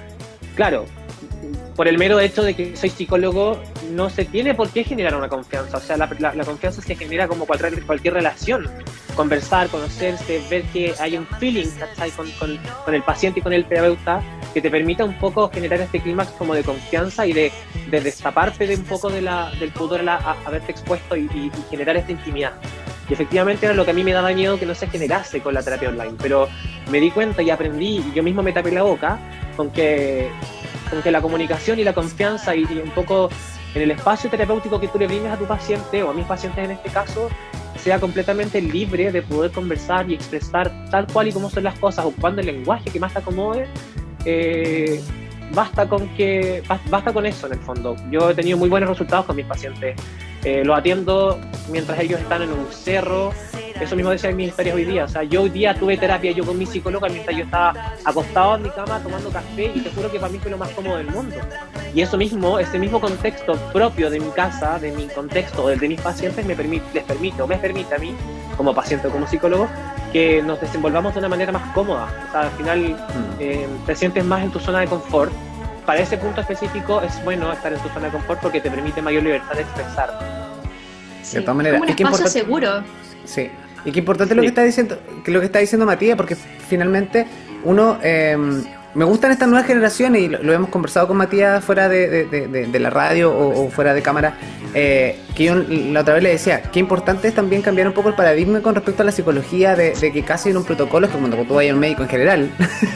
claro, 0.57 0.85
por 1.81 1.88
el 1.88 1.97
mero 1.97 2.19
hecho 2.19 2.43
de 2.43 2.53
que 2.53 2.77
soy 2.77 2.91
psicólogo, 2.91 3.59
no 3.89 4.11
se 4.11 4.23
tiene 4.23 4.53
por 4.53 4.69
qué 4.69 4.83
generar 4.83 5.15
una 5.15 5.27
confianza. 5.27 5.77
O 5.77 5.79
sea, 5.79 5.97
la, 5.97 6.07
confianza 6.45 6.79
se 6.79 6.95
genera 6.95 7.27
como 7.27 7.47
cualquier, 7.47 7.83
cualquier 7.88 8.13
relación. 8.13 8.69
Conversar, 9.15 9.67
conocerse, 9.67 10.43
ver 10.47 10.61
que 10.65 10.93
hay 11.00 11.17
un 11.17 11.25
feeling 11.39 11.65
con, 12.15 12.59
con, 12.85 12.93
el 12.93 13.01
paciente 13.01 13.39
y 13.39 13.41
con 13.41 13.51
el 13.51 13.65
terapeuta 13.65 14.21
que 14.53 14.61
te 14.61 14.69
permita 14.69 15.03
un 15.03 15.17
poco 15.17 15.50
generar 15.50 15.81
este 15.81 16.00
clima 16.00 16.23
como 16.38 16.53
de 16.53 16.61
confianza 16.61 17.25
y 17.25 17.33
de, 17.33 17.51
de 17.89 18.00
destaparte 18.00 18.67
de 18.67 18.75
un 18.75 18.83
poco 18.83 19.09
de 19.09 19.23
la, 19.23 19.50
del 19.59 19.71
pudor 19.71 20.07
a, 20.07 20.35
haberte 20.45 20.73
expuesto 20.73 21.17
y, 21.17 21.21
y, 21.33 21.51
generar 21.71 21.97
esta 21.97 22.11
intimidad. 22.11 22.53
Y 23.09 23.13
efectivamente 23.13 23.65
era 23.65 23.73
lo 23.73 23.85
que 23.85 23.89
a 23.89 23.95
mí 23.95 24.03
me 24.03 24.13
daba 24.13 24.31
miedo 24.33 24.59
que 24.59 24.67
no 24.67 24.75
se 24.75 24.85
generase 24.85 25.41
con 25.41 25.55
la 25.55 25.63
terapia 25.63 25.89
online. 25.89 26.13
Pero 26.21 26.47
me 26.91 27.00
di 27.00 27.09
cuenta 27.09 27.41
y 27.41 27.50
aprendí, 27.50 28.03
y 28.07 28.13
yo 28.13 28.21
mismo 28.21 28.43
me 28.43 28.53
tapé 28.53 28.69
la 28.71 28.83
boca, 28.83 29.17
con 29.57 29.71
que 29.71 30.29
con 30.91 31.01
que 31.01 31.10
la 31.10 31.21
comunicación 31.21 31.79
y 31.79 31.83
la 31.83 31.93
confianza 31.93 32.55
y, 32.55 32.63
un 32.63 32.91
poco 32.91 33.29
en 33.74 33.81
el 33.81 33.91
espacio 33.91 34.29
terapéutico 34.29 34.79
que 34.79 34.88
tú 34.88 35.00
le 35.00 35.07
brindes 35.07 35.31
a 35.31 35.38
tu 35.38 35.45
paciente 35.45 36.03
o 36.03 36.12
a 36.12 36.13
mis 36.13 36.25
pacientes 36.25 36.63
en 36.63 36.71
este 36.71 36.89
caso 36.89 37.29
sea 37.77 38.00
completamente 38.00 38.62
libre 38.62 39.12
de 39.12 39.21
poder 39.24 39.51
conversar 39.51 40.10
y 40.10 40.13
expresar 40.13 40.71
tal 40.91 41.07
cual 41.07 41.29
y 41.29 41.31
como 41.31 41.50
son 41.50 41.63
las 41.63 41.79
cosas, 41.79 42.05
ocupando 42.05 42.41
el 42.41 42.48
lenguaje 42.48 42.91
que 42.91 43.00
más 43.00 43.13
te 43.13 43.19
acomode, 43.19 43.67
eh, 44.25 45.01
basta 45.53 45.88
con 45.89 46.07
que 46.10 46.62
basta 46.67 47.12
con 47.12 47.25
eso 47.25 47.48
en 47.48 47.53
el 47.53 47.60
fondo. 47.60 47.95
Yo 48.12 48.29
he 48.29 48.36
tenido 48.36 48.57
muy 48.57 48.69
buenos 48.69 48.89
resultados 48.89 49.25
con 49.25 49.36
mis 49.36 49.45
pacientes. 49.45 49.95
Eh, 50.43 50.63
los 50.63 50.77
atiendo 50.77 51.39
mientras 51.71 52.00
ellos 52.00 52.19
están 52.19 52.43
en 52.43 52.51
un 52.51 52.67
cerro, 52.71 53.31
eso 53.81 53.95
mismo 53.95 54.11
decía 54.11 54.29
en 54.29 54.38
mis 54.38 54.50
historias 54.50 54.75
hoy 54.75 54.85
día. 54.85 55.05
O 55.05 55.07
sea, 55.07 55.23
yo 55.23 55.41
hoy 55.41 55.50
día 55.50 55.73
tuve 55.73 55.97
terapia 55.97 56.31
yo 56.31 56.45
con 56.45 56.57
mi 56.57 56.65
psicóloga 56.65 57.09
mientras 57.09 57.35
yo 57.35 57.43
estaba 57.43 57.73
acostado 58.05 58.55
en 58.55 58.63
mi 58.63 58.69
cama 58.69 59.00
tomando 59.00 59.29
café 59.31 59.71
y 59.73 59.81
te 59.81 59.89
juro 59.89 60.11
que 60.11 60.19
para 60.19 60.31
mí 60.31 60.38
fue 60.38 60.51
lo 60.51 60.57
más 60.57 60.69
cómodo 60.69 60.97
del 60.97 61.07
mundo. 61.07 61.35
Y 61.93 62.01
eso 62.01 62.15
mismo, 62.17 62.59
ese 62.59 62.77
mismo 62.77 63.01
contexto 63.01 63.53
propio 63.73 64.09
de 64.09 64.19
mi 64.19 64.29
casa, 64.29 64.77
de 64.77 64.91
mi 64.91 65.07
contexto, 65.07 65.67
del 65.67 65.79
de 65.79 65.89
mis 65.89 66.00
pacientes, 66.00 66.45
me 66.45 66.55
permite, 66.55 66.85
les 66.93 67.03
permite 67.03 67.41
o 67.41 67.47
me 67.47 67.57
permite 67.57 67.95
a 67.95 67.97
mí, 67.97 68.13
como 68.55 68.73
paciente 68.73 69.07
o 69.07 69.11
como 69.11 69.27
psicólogo, 69.27 69.67
que 70.13 70.43
nos 70.43 70.61
desenvolvamos 70.61 71.13
de 71.13 71.19
una 71.19 71.29
manera 71.29 71.51
más 71.51 71.73
cómoda. 71.73 72.07
O 72.29 72.31
sea, 72.31 72.41
al 72.41 72.51
final 72.51 72.79
mm. 72.79 73.39
eh, 73.39 73.67
te 73.88 73.95
sientes 73.95 74.23
más 74.23 74.43
en 74.43 74.51
tu 74.51 74.59
zona 74.59 74.81
de 74.81 74.88
confort. 74.88 75.31
Para 75.85 76.01
ese 76.01 76.17
punto 76.17 76.41
específico 76.41 77.01
es 77.01 77.23
bueno 77.23 77.51
estar 77.51 77.73
en 77.73 77.79
tu 77.79 77.89
zona 77.89 78.05
de 78.05 78.11
confort 78.11 78.39
porque 78.41 78.61
te 78.61 78.69
permite 78.69 79.01
mayor 79.01 79.23
libertad 79.23 79.55
de 79.55 79.61
expresar. 79.61 80.19
de 81.33 81.41
todas 81.41 81.55
maneras, 81.55 81.79
como 81.79 81.91
un 81.91 81.97
espacio 81.97 82.27
seguro. 82.27 82.83
Sí, 83.25 83.51
y 83.85 83.91
qué 83.91 84.00
importante 84.00 84.35
lo 84.35 84.41
que 84.41 84.47
está 84.47 84.63
diciendo, 84.63 84.97
que 85.23 85.31
lo 85.31 85.39
que 85.39 85.45
está 85.47 85.59
diciendo 85.59 85.85
Matías, 85.85 86.15
porque 86.15 86.35
finalmente 86.35 87.25
uno 87.63 87.97
eh, 88.03 88.38
me 88.93 89.05
gustan 89.05 89.31
estas 89.31 89.47
nuevas 89.47 89.67
generaciones 89.67 90.21
y 90.21 90.27
lo, 90.27 90.53
hemos 90.53 90.69
conversado 90.69 91.07
con 91.07 91.17
Matías 91.17 91.63
fuera 91.63 91.88
de, 91.88 92.69
la 92.79 92.89
radio 92.89 93.35
o, 93.35 93.69
fuera 93.69 93.93
de 93.93 94.01
cámara, 94.01 94.35
eh, 94.73 95.19
que 95.41 95.48
yo 95.48 95.55
la 95.91 96.01
otra 96.01 96.13
vez 96.13 96.24
le 96.24 96.29
decía, 96.29 96.62
qué 96.62 96.79
importante 96.79 97.27
es 97.27 97.33
también 97.33 97.62
cambiar 97.62 97.88
un 97.88 97.93
poco 97.93 98.10
el 98.10 98.15
paradigma 98.15 98.62
con 98.62 98.75
respecto 98.75 99.01
a 99.01 99.05
la 99.05 99.12
psicología, 99.12 99.75
de, 99.75 99.93
que 99.93 100.24
casi 100.24 100.50
en 100.50 100.57
un 100.57 100.63
protocolo 100.63 101.07
es 101.07 101.12
como 101.12 101.27
cuando 101.27 101.45
tú 101.48 101.55
vayas 101.55 101.71
a 101.71 101.75
un 101.75 101.79
médico 101.79 102.03
en 102.03 102.10
general, 102.10 102.51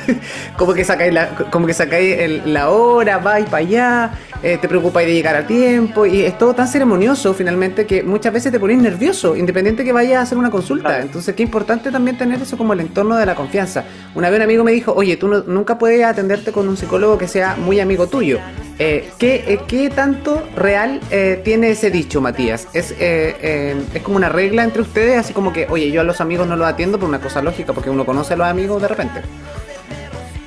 como 0.57 0.73
que 0.73 0.83
sacáis 0.83 1.13
la, 1.13 1.29
como 1.29 1.67
que 1.67 1.73
sacáis 1.73 2.45
la 2.45 2.69
hora, 2.69 3.17
vais 3.17 3.45
para 3.45 3.57
allá, 3.57 4.11
eh, 4.43 4.57
te 4.59 4.67
preocupáis 4.67 5.07
de 5.07 5.13
llegar 5.13 5.35
a 5.35 5.47
tiempo 5.47 6.05
y 6.05 6.21
es 6.21 6.37
todo 6.37 6.53
tan 6.53 6.67
ceremonioso 6.67 7.33
finalmente 7.33 7.85
que 7.85 8.03
muchas 8.03 8.33
veces 8.33 8.51
te 8.51 8.59
pones 8.59 8.77
nervioso, 8.77 9.35
independiente 9.35 9.83
que 9.83 9.91
vayas 9.91 10.19
a 10.19 10.21
hacer 10.21 10.37
una 10.37 10.51
consulta. 10.51 11.01
Entonces, 11.01 11.33
qué 11.35 11.43
importante 11.43 11.91
también 11.91 12.17
tener 12.17 12.41
eso 12.41 12.57
como 12.57 12.73
el 12.73 12.81
entorno 12.81 13.15
de 13.15 13.25
la 13.25 13.35
confianza. 13.35 13.85
Una 14.13 14.29
vez 14.29 14.37
un 14.37 14.43
amigo 14.43 14.63
me 14.63 14.71
dijo, 14.71 14.93
oye, 14.93 15.17
tú 15.17 15.27
nunca 15.47 15.77
puedes 15.77 16.03
atenderte 16.03 16.51
con 16.51 16.67
un 16.67 16.77
psicólogo 16.77 17.17
que 17.17 17.27
sea 17.27 17.55
muy 17.55 17.79
amigo 17.79 18.07
tuyo. 18.07 18.39
Eh, 18.77 19.09
¿qué, 19.17 19.59
eh, 19.69 19.89
tanto 19.89 20.45
real 20.53 20.99
eh, 21.09 21.39
tiene 21.45 21.69
ese 21.69 21.89
dicho, 21.91 22.19
Matías? 22.19 22.67
¿Es, 22.73 22.91
¿Es 22.91 24.01
como 24.03 24.17
una 24.17 24.27
regla 24.27 24.63
entre 24.63 24.81
ustedes? 24.81 25.17
Así 25.17 25.33
como 25.33 25.53
que, 25.53 25.67
oye, 25.69 25.91
yo 25.91 26.01
a 26.01 26.03
los 26.03 26.19
amigos 26.19 26.47
no 26.47 26.57
los 26.57 26.67
atiendo 26.67 26.99
por 26.99 27.07
una 27.07 27.19
cosa 27.19 27.41
lógica, 27.41 27.71
porque 27.71 27.89
uno 27.89 28.05
conoce 28.05 28.33
a 28.33 28.37
los 28.37 28.47
amigos 28.47 28.81
de 28.81 28.87
repente. 28.87 29.21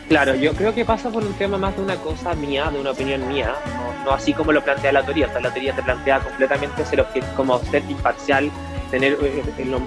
Claro, 0.09 0.35
yo 0.35 0.53
creo 0.55 0.75
que 0.75 0.85
pasa 0.85 1.11
por 1.11 1.23
un 1.23 1.35
tema 1.35 1.59
más 1.59 1.77
de 1.77 1.83
una 1.83 1.97
cosa 1.97 2.35
mía, 2.35 2.71
de 2.71 2.81
una 2.81 2.93
opinión 2.93 3.27
mía, 3.29 3.55
no, 4.05 4.13
así 4.13 4.33
como 4.33 4.53
lo 4.53 4.63
plantea 4.63 4.93
la 4.93 5.03
teoría. 5.03 5.31
O 5.35 5.41
la 5.41 5.51
teoría 5.51 5.75
te 5.75 5.83
plantea 5.83 6.21
completamente 6.21 6.85
ser 6.85 7.05
como 7.37 7.59
ser 7.65 7.83
imparcial, 7.89 8.51
tener 8.91 9.19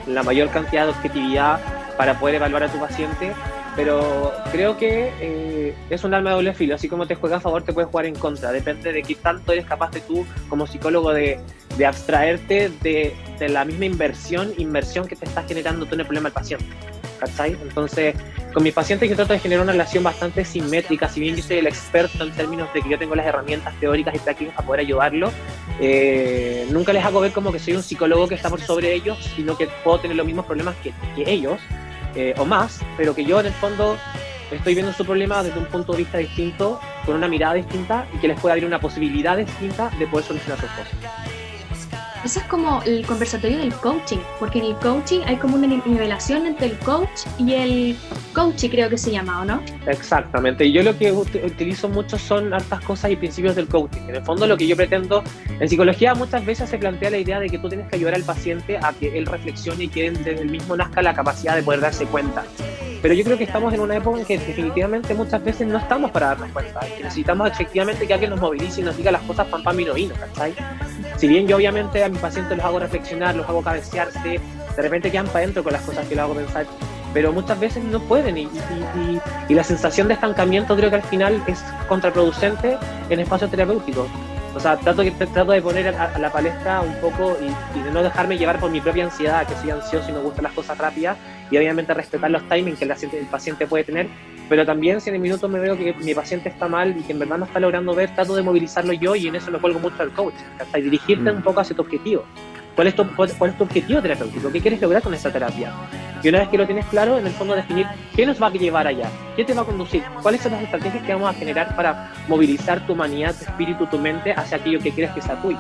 la 0.08 0.24
mayor 0.24 0.50
cantidad 0.50 0.86
de 0.86 0.92
objetividad 0.92 1.60
para 1.98 2.20
poder 2.20 2.36
evaluar 2.36 2.64
a 2.64 2.68
tu 2.68 2.80
paciente 2.80 3.34
pero 3.76 4.34
creo 4.52 4.78
que 4.78 5.12
eh, 5.20 5.76
es 5.90 6.04
un 6.04 6.14
arma 6.14 6.32
de 6.32 6.36
doble 6.38 6.54
filo, 6.54 6.76
así 6.76 6.90
como 6.90 7.08
te 7.08 7.16
juega 7.16 7.38
a 7.38 7.40
favor, 7.40 7.64
te 7.64 7.74
puede 7.74 7.88
jugar 7.88 8.06
en 8.06 8.16
contra, 8.16 8.52
depende 8.52 8.92
de 8.92 9.02
qué 9.02 9.16
tanto 9.16 9.54
eres 9.54 9.66
capaz 9.66 9.92
de 9.92 10.02
tú 10.02 10.26
como 10.50 10.68
psicólogo 10.68 11.14
de, 11.14 11.40
de 11.78 11.86
abstraerte 11.86 12.72
de, 12.82 13.16
de, 13.40 13.50
la 13.50 13.66
misma 13.66 13.86
inversión, 13.86 14.54
inversión 14.58 15.08
que 15.08 15.16
te 15.16 15.26
está 15.26 15.44
generando 15.44 15.86
tú 15.86 15.96
en 15.96 16.02
el 16.02 16.06
problema 16.06 16.30
del 16.30 16.34
paciente. 16.34 16.66
¿Cachai? 17.20 17.56
Entonces, 17.62 18.16
con 18.52 18.64
mis 18.64 18.74
pacientes 18.74 19.08
yo 19.08 19.16
trato 19.16 19.34
de 19.34 19.40
generar 19.40 19.64
una 19.64 19.74
relación 19.74 20.04
bastante 20.04 20.44
simétrica, 20.44 21.08
si 21.08 21.20
bien 21.20 21.36
yo 21.36 21.44
soy 21.44 21.58
el 21.58 21.68
experto 21.68 22.24
en 22.24 22.32
términos 22.32 22.74
de 22.74 22.82
que 22.82 22.90
yo 22.90 22.98
tengo 22.98 23.14
las 23.14 23.28
herramientas 23.28 23.76
teóricas 23.80 24.16
y 24.16 24.20
prácticas 24.20 24.56
para 24.56 24.66
poder 24.66 24.80
ayudarlo, 24.82 25.32
eh, 25.80 26.68
nunca 26.72 26.94
les 26.94 27.06
hago 27.06 27.22
ver 27.22 27.32
como 27.32 27.52
que 27.52 27.60
soy 27.60 27.76
un 27.76 27.84
psicólogo 27.84 28.28
que 28.28 28.36
está 28.36 28.50
por 28.50 28.60
sobre 28.60 28.92
ellos, 28.94 29.20
sino 29.36 29.56
que 29.56 29.68
puedo 29.84 30.00
tener 30.00 30.18
los 30.18 30.26
mismos 30.26 30.48
problemas 30.48 30.76
que, 30.78 30.94
que 31.16 31.32
ellos, 31.32 31.60
eh, 32.16 32.34
o 32.38 32.46
más, 32.46 32.82
pero 32.98 33.16
que 33.16 33.24
yo 33.24 33.40
en 33.40 33.48
el 33.48 33.54
fondo 33.54 33.98
estoy 34.52 34.74
viendo 34.74 34.94
su 34.94 35.06
problema 35.06 35.44
desde 35.44 35.60
un 35.60 35.66
punto 35.66 35.94
de 35.94 36.00
vista 36.00 36.18
distinto, 36.18 36.80
con 37.06 37.16
una 37.16 37.28
mirada 37.28 37.54
distinta 37.54 38.06
y 38.14 38.18
que 38.18 38.28
les 38.28 38.40
pueda 38.40 38.54
abrir 38.54 38.68
una 38.68 38.80
posibilidad 38.80 39.38
distinta 39.38 39.90
de 39.98 40.08
poder 40.08 40.26
solucionar 40.26 40.60
sus 40.60 40.70
cosas. 40.72 41.31
Ese 42.24 42.40
es 42.40 42.46
como 42.46 42.84
el 42.84 43.04
conversatorio 43.06 43.58
del 43.58 43.74
coaching, 43.74 44.20
porque 44.40 44.60
en 44.60 44.66
el 44.66 44.76
coaching 44.76 45.22
hay 45.26 45.38
como 45.38 45.56
una 45.56 45.66
nivelación 45.66 46.46
entre 46.46 46.68
el 46.68 46.78
coach 46.80 47.26
y 47.40 47.54
el 47.54 47.98
coach, 48.34 48.66
creo 48.70 48.90
que 48.90 48.98
se 48.98 49.12
llama, 49.12 49.42
¿o 49.42 49.46
no? 49.46 49.62
Exactamente. 49.88 50.66
Y 50.66 50.72
yo 50.72 50.84
lo 50.84 50.96
que 50.96 51.12
utilizo 51.12 51.90
mucho 51.90 52.20
son 52.20 52.54
hartas 52.54 52.82
cosas 52.82 53.10
y 53.10 53.16
principios 53.16 53.56
del 53.56 53.68
coaching. 53.68 54.02
En 54.08 54.16
el 54.16 54.24
fondo 54.24 54.46
lo 54.46 54.56
que 54.56 54.68
yo 54.68 54.76
pretendo, 54.76 55.24
en 55.60 55.68
psicología 55.68 56.14
muchas 56.14 56.46
veces 56.46 56.70
se 56.70 56.78
plantea 56.78 57.10
la 57.10 57.18
idea 57.18 57.40
de 57.40 57.50
que 57.50 57.58
tú 57.58 57.70
tienes 57.70 57.88
que 57.88 57.96
ayudar 57.96 58.14
al 58.14 58.24
paciente 58.24 58.78
a 58.78 58.94
que 58.94 59.18
él 59.18 59.26
reflexione 59.26 59.86
y 59.86 59.88
que 59.88 60.12
desde 60.12 60.42
el 60.42 60.50
mismo 60.50 60.76
nazca 60.76 61.02
la 61.02 61.16
capacidad 61.16 61.56
de 61.56 61.64
poder 61.64 61.82
darse 61.82 62.06
cuenta. 62.06 62.44
Pero 63.02 63.14
yo 63.14 63.24
creo 63.24 63.38
que 63.38 63.46
estamos 63.46 63.74
en 63.74 63.80
una 63.80 63.96
época 63.96 64.20
en 64.20 64.26
que 64.26 64.38
definitivamente 64.38 65.14
muchas 65.14 65.44
veces 65.44 65.68
no 65.68 65.78
estamos 65.78 66.12
para 66.12 66.28
darnos 66.28 66.52
cuenta. 66.52 66.80
Que 66.82 67.04
necesitamos 67.04 67.50
efectivamente 67.50 68.06
que 68.06 68.14
alguien 68.14 68.30
nos 68.30 68.40
movilice 68.40 68.82
y 68.82 68.84
nos 68.84 68.96
diga 68.96 69.12
las 69.12 69.22
cosas 69.24 69.48
pam 69.48 69.64
pam 69.64 69.76
vino 69.76 69.94
vino, 69.94 70.14
¿cachai? 70.16 70.54
Si 71.18 71.28
bien 71.28 71.48
yo 71.48 71.58
obviamente 71.58 72.04
a 72.04 72.10
mi 72.10 72.18
paciente 72.18 72.56
los 72.56 72.66
hago 72.66 72.80
reflexionar, 72.80 73.36
los 73.36 73.48
hago 73.48 73.62
cabecearse, 73.62 74.40
de 74.76 74.82
repente 74.82 75.12
quedan 75.12 75.28
para 75.28 75.40
adentro 75.40 75.64
con 75.64 75.74
las 75.74 75.82
cosas 75.82 76.08
que 76.08 76.16
le 76.16 76.22
hago 76.22 76.34
pensar, 76.34 76.66
pero 77.14 77.34
muchas 77.34 77.60
veces 77.60 77.84
no 77.84 78.00
pueden 78.00 78.38
y, 78.38 78.50
y, 79.50 79.54
la 79.54 79.64
sensación 79.64 80.08
de 80.08 80.14
estancamiento 80.14 80.76
creo 80.76 80.90
que 80.90 80.96
al 80.96 81.04
final 81.04 81.44
es 81.48 81.64
contraproducente 81.88 82.78
en 83.10 83.20
espacios 83.20 83.52
terapéuticos. 83.52 84.08
O 84.56 84.60
sea, 84.60 84.78
trato, 84.78 85.04
trato 85.34 85.52
de 85.52 85.62
poner 85.62 85.96
a, 85.96 86.18
la 86.18 86.32
palestra 86.32 86.82
un 86.82 86.94
poco 86.96 87.38
y, 87.42 87.80
de 87.80 87.92
no 87.92 88.04
dejarme 88.04 88.38
llevar 88.38 88.60
por 88.60 88.70
mi 88.70 88.82
propia 88.82 89.06
ansiedad, 89.06 89.48
que 89.48 89.56
soy 89.56 89.72
ansioso 89.72 90.10
y 90.10 90.14
me 90.14 90.20
gustan 90.20 90.44
las 90.44 90.54
cosas 90.54 90.78
rápidas, 90.78 91.18
y 91.52 91.58
obviamente 91.58 91.94
respetar 91.94 92.32
los 92.32 92.48
timings 92.50 92.80
que 92.80 92.86
el 92.86 92.90
paciente, 92.90 93.20
el 93.20 93.26
paciente 93.28 93.68
puede 93.68 93.84
tener, 93.84 94.08
pero 94.50 94.66
también 94.66 95.00
si 95.00 95.10
en 95.10 95.16
el 95.16 95.22
minuto 95.22 95.48
me 95.48 95.60
veo 95.60 95.78
que 95.78 95.94
mi 95.94 96.14
paciente 96.16 96.50
está 96.50 96.68
mal 96.68 96.96
y 96.98 97.04
que 97.04 97.12
en 97.12 97.20
verdad 97.20 97.38
no 97.38 97.46
está 97.46 97.60
logrando 97.60 97.94
ver, 97.94 98.14
trato 98.16 98.36
de 98.36 98.42
movilizarlo 98.42 98.94
yo 98.94 99.16
y 99.16 99.28
en 99.28 99.36
eso 99.36 99.52
me 99.52 99.60
cuelgo 99.60 99.80
mucho 99.80 100.02
al 100.02 100.12
coach, 100.12 100.34
hasta 100.60 100.78
dirigirte 100.78 101.32
mm. 101.32 101.36
un 101.36 101.42
poco 101.44 101.60
hacia 101.60 101.76
tu 101.76 101.82
objetivo. 101.82 102.24
¿Cuál 102.76 102.88
es 102.88 102.96
tu, 102.96 103.06
cuál, 103.16 103.30
es 103.30 103.58
tu 103.58 103.64
objetivo 103.64 104.02
terapéutico? 104.02 104.52
¿Qué 104.52 104.62
quieres 104.62 104.82
lograr 104.82 105.04
con 105.04 105.14
esa 105.14 105.32
terapia? 105.32 105.74
Y 106.24 106.30
una 106.30 106.40
vez 106.40 106.50
que 106.50 106.58
lo 106.58 106.66
tienes 106.66 106.86
claro, 106.86 107.18
en 107.18 107.28
el 107.28 107.34
fondo 107.34 107.56
definir 107.56 107.86
qué 108.16 108.26
nos 108.26 108.42
va 108.42 108.48
a 108.48 108.52
llevar 108.52 108.88
allá, 108.88 109.10
qué 109.36 109.44
te 109.44 109.54
va 109.54 109.64
a 109.64 109.66
conducir, 109.66 110.04
cuáles 110.22 110.42
son 110.42 110.54
las 110.54 110.64
estrategias 110.64 111.04
que 111.04 111.14
vamos 111.14 111.30
a 111.30 111.34
generar 111.38 111.76
para 111.76 112.14
movilizar 112.28 112.86
tu 112.88 112.94
humanidad, 112.94 113.36
tu 113.36 113.44
espíritu, 113.44 113.86
tu 113.88 113.98
mente 113.98 114.32
hacia 114.32 114.58
aquello 114.58 114.80
que 114.80 114.92
quieres 114.92 115.14
que 115.14 115.22
sea 115.22 115.42
tuyo. 115.42 115.60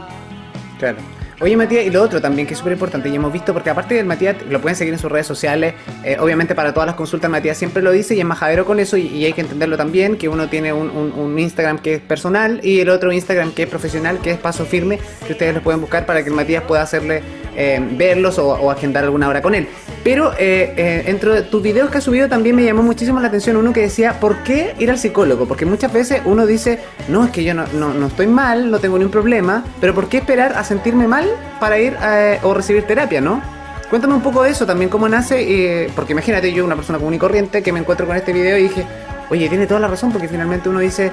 Claro. 0.79 0.97
Oye, 1.41 1.57
Matías, 1.57 1.83
y 1.87 1.89
lo 1.89 2.03
otro 2.03 2.21
también 2.21 2.47
que 2.47 2.53
es 2.53 2.59
súper 2.59 2.73
importante, 2.73 3.09
y 3.09 3.15
hemos 3.15 3.33
visto, 3.33 3.51
porque 3.51 3.71
aparte 3.71 3.95
del 3.95 4.05
Matías, 4.05 4.35
lo 4.47 4.61
pueden 4.61 4.75
seguir 4.75 4.93
en 4.93 4.99
sus 4.99 5.11
redes 5.11 5.25
sociales, 5.25 5.73
eh, 6.03 6.17
obviamente 6.19 6.53
para 6.53 6.71
todas 6.71 6.85
las 6.85 6.95
consultas 6.95 7.31
Matías 7.31 7.57
siempre 7.57 7.81
lo 7.81 7.91
dice 7.91 8.13
y 8.13 8.19
es 8.19 8.25
majadero 8.25 8.63
con 8.63 8.79
eso, 8.79 8.95
y, 8.95 9.25
hay 9.25 9.33
que 9.33 9.41
entenderlo 9.41 9.75
también, 9.75 10.17
que 10.17 10.29
uno 10.29 10.49
tiene 10.49 10.71
un, 10.71 11.39
Instagram 11.39 11.79
que 11.79 11.95
es 11.95 12.01
personal 12.01 12.59
y 12.61 12.81
el 12.81 12.89
otro 12.89 13.11
Instagram 13.11 13.53
que 13.53 13.63
es 13.63 13.69
profesional, 13.69 14.19
que 14.19 14.29
es 14.29 14.37
Paso 14.37 14.65
Firme, 14.65 14.99
que 15.25 15.33
ustedes 15.33 15.55
lo 15.55 15.63
pueden 15.63 15.81
buscar 15.81 16.05
para 16.05 16.21
que 16.21 16.29
el 16.29 16.35
Matías 16.35 16.63
pueda 16.63 16.83
hacerle 16.83 17.23
eh, 17.55 17.79
verlos 17.91 18.37
o, 18.39 18.71
agendar 18.71 19.03
alguna 19.03 19.27
hora 19.27 19.41
con 19.41 19.55
él. 19.55 19.67
Pero 20.03 20.33
eh, 20.37 21.03
dentro 21.05 21.33
de 21.33 21.43
tus 21.43 21.61
videos 21.61 21.89
que 21.91 21.99
has 21.99 22.03
subido 22.03 22.27
también 22.27 22.55
me 22.55 22.63
llamó 22.63 22.81
muchísimo 22.81 23.19
la 23.19 23.27
atención 23.27 23.57
uno 23.57 23.73
que 23.73 23.81
decía, 23.81 24.19
¿por 24.19 24.37
qué 24.43 24.73
ir 24.79 24.89
al 24.89 24.97
psicólogo? 24.97 25.47
Porque 25.47 25.65
muchas 25.65 25.93
veces 25.93 26.21
uno 26.25 26.45
dice, 26.45 26.79
no, 27.07 27.25
es 27.25 27.31
que 27.31 27.43
yo 27.43 27.53
no, 27.53 27.65
no, 27.73 27.93
no 27.93 28.07
estoy 28.07 28.27
mal, 28.27 28.71
no 28.71 28.79
tengo 28.79 28.97
ningún 28.97 29.11
problema, 29.11 29.63
pero 29.79 29.93
¿por 29.93 30.09
qué 30.09 30.17
esperar 30.17 30.53
a 30.53 30.63
sentirme 30.63 31.07
mal 31.07 31.29
para 31.59 31.77
ir 31.79 31.95
eh, 32.03 32.39
o 32.43 32.53
recibir 32.53 32.83
terapia, 32.83 33.21
¿no? 33.21 33.41
Cuéntame 33.89 34.13
un 34.13 34.21
poco 34.21 34.43
de 34.43 34.51
eso 34.51 34.65
también, 34.65 34.89
cómo 34.89 35.09
nace, 35.09 35.89
porque 35.95 36.13
imagínate 36.13 36.53
yo, 36.53 36.63
una 36.63 36.77
persona 36.77 36.97
común 36.97 37.13
y 37.13 37.17
corriente, 37.17 37.61
que 37.61 37.73
me 37.73 37.79
encuentro 37.81 38.07
con 38.07 38.15
este 38.15 38.31
video 38.31 38.57
y 38.57 38.63
dije, 38.63 38.85
oye, 39.29 39.49
tiene 39.49 39.67
toda 39.67 39.81
la 39.81 39.89
razón, 39.89 40.13
porque 40.13 40.29
finalmente 40.29 40.69
uno 40.69 40.79
dice, 40.79 41.11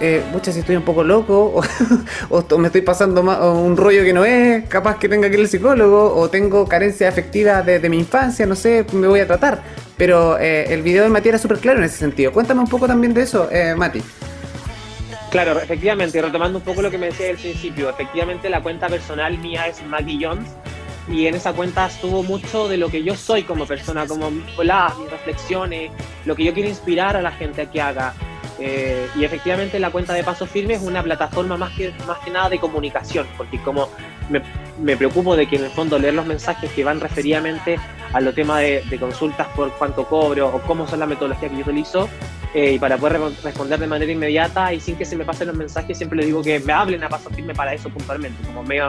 eh, 0.00 0.22
muchas 0.32 0.54
si 0.54 0.60
estoy 0.60 0.76
un 0.76 0.82
poco 0.82 1.04
loco, 1.04 1.62
o, 2.30 2.58
me 2.58 2.68
estoy 2.68 2.82
pasando 2.82 3.20
un 3.52 3.76
rollo 3.76 4.02
que 4.02 4.12
no 4.12 4.24
es, 4.24 4.66
capaz 4.68 4.98
que 4.98 5.08
tenga 5.08 5.28
que 5.28 5.34
ir 5.34 5.40
al 5.40 5.48
psicólogo, 5.48 6.14
o 6.16 6.30
tengo 6.30 6.66
carencia 6.66 7.08
afectiva 7.08 7.62
desde 7.62 7.88
mi 7.88 7.98
infancia, 7.98 8.46
no 8.46 8.54
sé, 8.54 8.86
me 8.92 9.06
voy 9.06 9.20
a 9.20 9.26
tratar. 9.26 9.62
Pero 9.96 10.38
eh, 10.38 10.72
el 10.72 10.82
video 10.82 11.04
de 11.04 11.10
Mati 11.10 11.28
era 11.28 11.38
súper 11.38 11.58
claro 11.58 11.78
en 11.78 11.84
ese 11.84 11.98
sentido. 11.98 12.32
Cuéntame 12.32 12.60
un 12.60 12.68
poco 12.68 12.86
también 12.86 13.12
de 13.12 13.22
eso, 13.22 13.50
eh, 13.52 13.74
Mati. 13.76 14.02
Claro, 15.30 15.60
efectivamente, 15.60 16.20
retomando 16.20 16.58
un 16.58 16.64
poco 16.64 16.82
lo 16.82 16.90
que 16.90 16.98
me 16.98 17.06
decía 17.06 17.30
al 17.30 17.36
principio, 17.36 17.90
efectivamente 17.90 18.48
la 18.48 18.62
cuenta 18.62 18.88
personal 18.88 19.36
mía 19.38 19.68
es 19.68 19.84
Maggie 19.84 20.18
Jones 20.20 20.48
y 21.08 21.26
en 21.26 21.34
esa 21.34 21.52
cuenta 21.52 21.86
estuvo 21.86 22.22
mucho 22.22 22.68
de 22.68 22.76
lo 22.76 22.88
que 22.88 23.02
yo 23.02 23.14
soy 23.16 23.42
como 23.42 23.66
persona, 23.66 24.06
como 24.06 24.30
hola, 24.56 24.94
mis 24.98 25.10
reflexiones, 25.10 25.90
lo 26.24 26.34
que 26.34 26.44
yo 26.44 26.54
quiero 26.54 26.68
inspirar 26.68 27.16
a 27.16 27.22
la 27.22 27.32
gente 27.32 27.62
a 27.62 27.70
que 27.70 27.80
haga. 27.80 28.14
Eh, 28.60 29.08
y 29.16 29.24
efectivamente 29.24 29.80
la 29.80 29.90
cuenta 29.90 30.12
de 30.12 30.22
Paso 30.22 30.46
Firme 30.46 30.74
es 30.74 30.82
una 30.82 31.02
plataforma 31.02 31.56
más 31.56 31.72
que, 31.72 31.92
más 32.06 32.18
que 32.18 32.30
nada 32.30 32.50
de 32.50 32.58
comunicación, 32.58 33.26
porque 33.38 33.58
como 33.62 33.88
me, 34.28 34.96
preocupo 34.96 35.34
de 35.34 35.48
que 35.48 35.56
en 35.56 35.64
el 35.64 35.70
fondo 35.70 35.98
leer 35.98 36.12
los 36.12 36.26
mensajes 36.26 36.70
que 36.72 36.84
van 36.84 37.00
referidamente 37.00 37.78
a 38.12 38.20
los 38.20 38.34
temas 38.34 38.60
de, 38.60 38.98
consultas 39.00 39.48
por 39.56 39.72
cuánto 39.72 40.04
cobro 40.04 40.48
o 40.48 40.60
cómo 40.60 40.86
son 40.86 41.00
la 41.00 41.06
metodología 41.06 41.48
que 41.48 41.56
yo 41.56 41.62
utilizo, 41.62 42.08
eh, 42.52 42.72
y 42.72 42.78
para 42.78 42.98
poder 42.98 43.20
responder 43.42 43.78
de 43.78 43.86
manera 43.86 44.12
inmediata 44.12 44.74
y 44.74 44.80
sin 44.80 44.96
que 44.96 45.06
se 45.06 45.16
me 45.16 45.24
pasen 45.24 45.48
los 45.48 45.56
mensajes, 45.56 45.96
siempre 45.96 46.18
le 46.18 46.26
digo 46.26 46.42
que 46.42 46.60
me 46.60 46.72
hablen 46.74 47.02
a 47.02 47.08
paso 47.08 47.30
firme 47.30 47.54
para 47.54 47.72
eso 47.72 47.88
puntualmente, 47.88 48.42
como 48.44 48.62
medio 48.62 48.88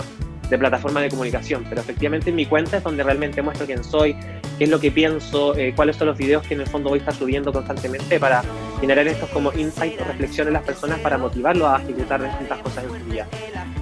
de 0.51 0.59
plataforma 0.59 1.01
de 1.01 1.09
comunicación. 1.09 1.65
Pero 1.67 1.81
efectivamente 1.81 2.29
en 2.29 2.35
mi 2.35 2.45
cuenta 2.45 2.77
es 2.77 2.83
donde 2.83 3.01
realmente 3.01 3.41
muestro 3.41 3.65
quién 3.65 3.83
soy, 3.83 4.13
qué 4.57 4.65
es 4.65 4.69
lo 4.69 4.79
que 4.79 4.91
pienso, 4.91 5.55
eh, 5.55 5.73
cuáles 5.75 5.95
son 5.95 6.07
los 6.07 6.17
videos 6.17 6.45
que 6.45 6.53
en 6.53 6.61
el 6.61 6.67
fondo 6.67 6.89
voy 6.89 6.99
a 6.99 7.01
estar 7.01 7.15
subiendo 7.15 7.51
constantemente 7.51 8.19
para 8.19 8.43
generar 8.79 9.07
estos 9.07 9.29
como 9.29 9.51
insights 9.53 9.99
o 10.01 10.03
reflexiones 10.03 10.49
en 10.49 10.53
las 10.53 10.63
personas 10.63 10.99
para 10.99 11.17
motivarlos 11.17 11.67
a 11.67 11.81
ejecutar 11.81 12.21
distintas 12.21 12.59
cosas 12.59 12.83
en 12.83 12.89
su 12.89 13.05
vida. 13.09 13.27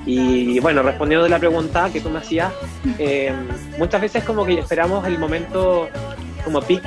Y 0.05 0.60
bueno, 0.60 0.82
respondiendo 0.84 1.25
a 1.25 1.29
la 1.29 1.39
pregunta 1.39 1.89
que 1.91 2.01
tú 2.01 2.10
me 2.10 2.19
hacías, 2.19 2.53
eh, 2.97 3.34
muchas 3.77 3.99
veces 3.99 4.23
como 4.23 4.45
que 4.45 4.60
esperamos 4.60 5.05
el 5.05 5.19
momento 5.19 5.89
como 6.43 6.62
pic 6.62 6.84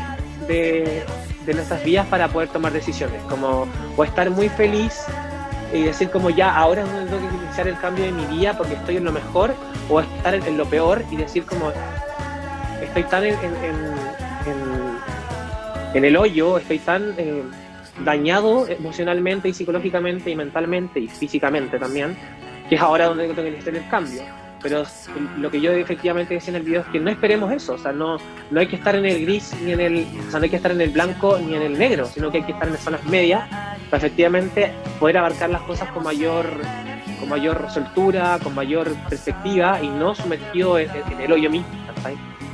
de, 0.46 1.02
de 1.44 1.54
nuestras 1.54 1.84
vidas 1.84 2.06
para 2.06 2.28
poder 2.28 2.48
tomar 2.48 2.72
decisiones, 2.72 3.20
como 3.28 3.66
o 3.96 4.04
estar 4.04 4.30
muy 4.30 4.48
feliz 4.48 5.04
y 5.72 5.82
decir 5.82 6.10
como 6.10 6.30
ya, 6.30 6.54
ahora 6.54 6.84
no 6.84 7.04
tengo 7.04 7.28
que 7.28 7.36
iniciar 7.44 7.68
el 7.68 7.78
cambio 7.78 8.04
de 8.04 8.12
mi 8.12 8.24
vida 8.26 8.56
porque 8.56 8.74
estoy 8.74 8.96
en 8.98 9.04
lo 9.04 9.12
mejor, 9.12 9.54
o 9.88 10.00
estar 10.00 10.34
en, 10.34 10.56
lo 10.56 10.66
peor 10.66 11.04
y 11.10 11.16
decir 11.16 11.44
como 11.44 11.72
estoy 12.82 13.04
tan 13.04 13.24
en, 13.24 13.36
en, 15.94 16.04
el 16.04 16.16
hoyo, 16.16 16.58
estoy 16.58 16.78
tan 16.78 17.14
eh, 17.16 17.42
dañado 18.04 18.66
emocionalmente 18.66 19.48
y 19.48 19.54
psicológicamente 19.54 20.30
y 20.30 20.36
mentalmente 20.36 21.00
y 21.00 21.08
físicamente 21.08 21.78
también, 21.78 22.16
que 22.68 22.74
es 22.76 22.80
ahora 22.80 23.06
donde 23.06 23.28
tengo 23.28 23.42
que 23.42 23.48
iniciar 23.48 23.76
el 23.76 23.88
cambio 23.88 24.22
pero 24.62 24.84
lo 25.38 25.50
que 25.50 25.60
yo 25.60 25.72
efectivamente 25.72 26.34
decía 26.34 26.50
en 26.50 26.56
el 26.56 26.62
video 26.62 26.80
es 26.82 26.86
que 26.88 27.00
no 27.00 27.10
esperemos 27.10 27.52
eso, 27.52 27.74
o 27.74 27.78
sea, 27.78 27.92
no, 27.92 28.18
no 28.50 28.60
hay 28.60 28.66
que 28.66 28.76
estar 28.76 28.94
en 28.94 29.04
el 29.04 29.22
gris 29.22 29.54
ni 29.62 29.72
en 29.72 29.80
el, 29.80 30.06
o 30.26 30.30
sea, 30.30 30.38
no 30.38 30.44
hay 30.44 30.50
que 30.50 30.56
estar 30.56 30.70
en 30.70 30.80
el 30.80 30.90
blanco 30.90 31.38
ni 31.38 31.54
en 31.54 31.62
el 31.62 31.78
negro, 31.78 32.06
sino 32.06 32.30
que 32.30 32.38
hay 32.38 32.44
que 32.44 32.52
estar 32.52 32.66
en 32.66 32.74
las 32.74 32.82
zonas 32.82 33.04
medias 33.04 33.48
para 33.90 33.98
efectivamente 33.98 34.72
poder 34.98 35.18
abarcar 35.18 35.50
las 35.50 35.62
cosas 35.62 35.90
con 35.90 36.04
mayor 36.04 36.46
con 37.18 37.28
mayor 37.28 37.70
soltura, 37.70 38.38
con 38.42 38.52
mayor 38.52 38.92
perspectiva 39.08 39.80
y 39.80 39.88
no 39.88 40.12
sumergido 40.12 40.78
en, 40.78 40.90
el 41.20 41.32
hoyo 41.32 41.50
mismo. 41.50 41.68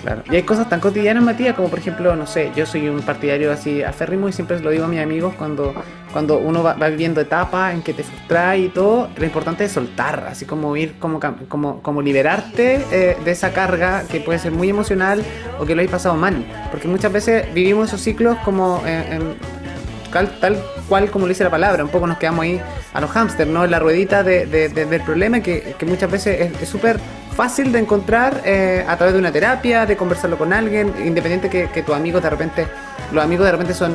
Claro. 0.03 0.23
Y 0.31 0.37
hay 0.37 0.43
cosas 0.43 0.69
tan 0.69 0.81
cotidianas, 0.81 1.25
Matías, 1.25 1.57
como 1.57 1.69
por 1.69 1.79
ejemplo, 1.79 2.15
no 2.15 2.27
sé, 2.27 2.53
yo 2.55 2.67
soy 2.67 2.89
un 2.89 3.03
partidario 3.03 3.53
así 3.53 3.83
aférrimo 3.83 4.29
y 4.29 4.33
siempre 4.33 4.61
lo 4.61 4.71
digo 4.71 4.85
a 4.85 4.89
mis 4.89 5.01
amigos 5.01 5.35
cuando, 5.37 5.75
cuando 6.13 6.39
uno 6.39 6.63
va, 6.63 6.75
viviendo 6.75 7.21
etapas 7.21 7.75
en 7.75 7.83
que 7.83 7.93
te 7.93 8.05
frustra 8.05 8.57
y 8.57 8.69
todo, 8.69 9.09
lo 9.17 9.25
importante 9.25 9.65
es 9.65 9.73
soltar, 9.73 10.27
así 10.31 10.45
como 10.45 10.77
ir, 10.77 10.99
como, 10.99 11.21
como, 11.49 11.83
como 11.83 12.03
liberarte 12.03 12.85
eh, 12.93 13.17
de 13.25 13.31
esa 13.31 13.53
carga 13.53 14.05
que 14.09 14.21
puede 14.21 14.39
ser 14.39 14.53
muy 14.53 14.69
emocional 14.69 15.23
o 15.59 15.67
que 15.67 15.75
lo 15.75 15.81
hayas 15.81 15.93
pasado 15.93 16.15
mal. 16.15 16.45
Porque 16.71 16.87
muchas 16.87 17.13
veces 17.13 17.53
vivimos 17.53 17.89
esos 17.89 18.01
ciclos 18.01 18.39
como 18.45 18.83
en, 18.87 19.35
tal, 20.41 20.63
cual 20.89 21.11
como 21.11 21.27
le 21.27 21.33
dice 21.33 21.45
la 21.45 21.51
palabra, 21.51 21.85
un 21.85 21.91
poco 21.91 22.07
nos 22.07 22.19
quedamos 22.19 22.45
ahí 22.45 22.61
a 22.93 23.01
los 23.01 23.11
hámsters, 23.11 23.51
¿no? 23.51 23.65
En 23.65 23.71
la 23.71 23.79
ruedita 23.79 24.23
de, 24.23 24.47
del 24.47 25.03
problema 25.03 25.41
que, 25.41 25.75
que 25.79 25.87
muchas 25.87 26.11
veces 26.11 26.53
es 26.61 26.69
súper 26.69 26.99
fácil 27.39 27.71
de 27.71 27.79
encontrar 27.79 28.43
eh, 28.45 28.85
a 28.89 28.97
través 28.97 29.15
de 29.15 29.21
una 29.21 29.31
terapia, 29.31 29.87
de 29.87 29.97
conversarlo 29.97 30.37
con 30.37 30.53
alguien, 30.53 30.93
independiente 31.07 31.49
que, 31.49 31.71
que 31.71 31.85
tus 31.85 31.95
amigos 31.95 32.21
de 32.21 32.31
repente, 32.31 32.67
los 33.13 33.23
amigos 33.23 33.47
de 33.47 33.53
repente 33.53 33.75
son 33.75 33.95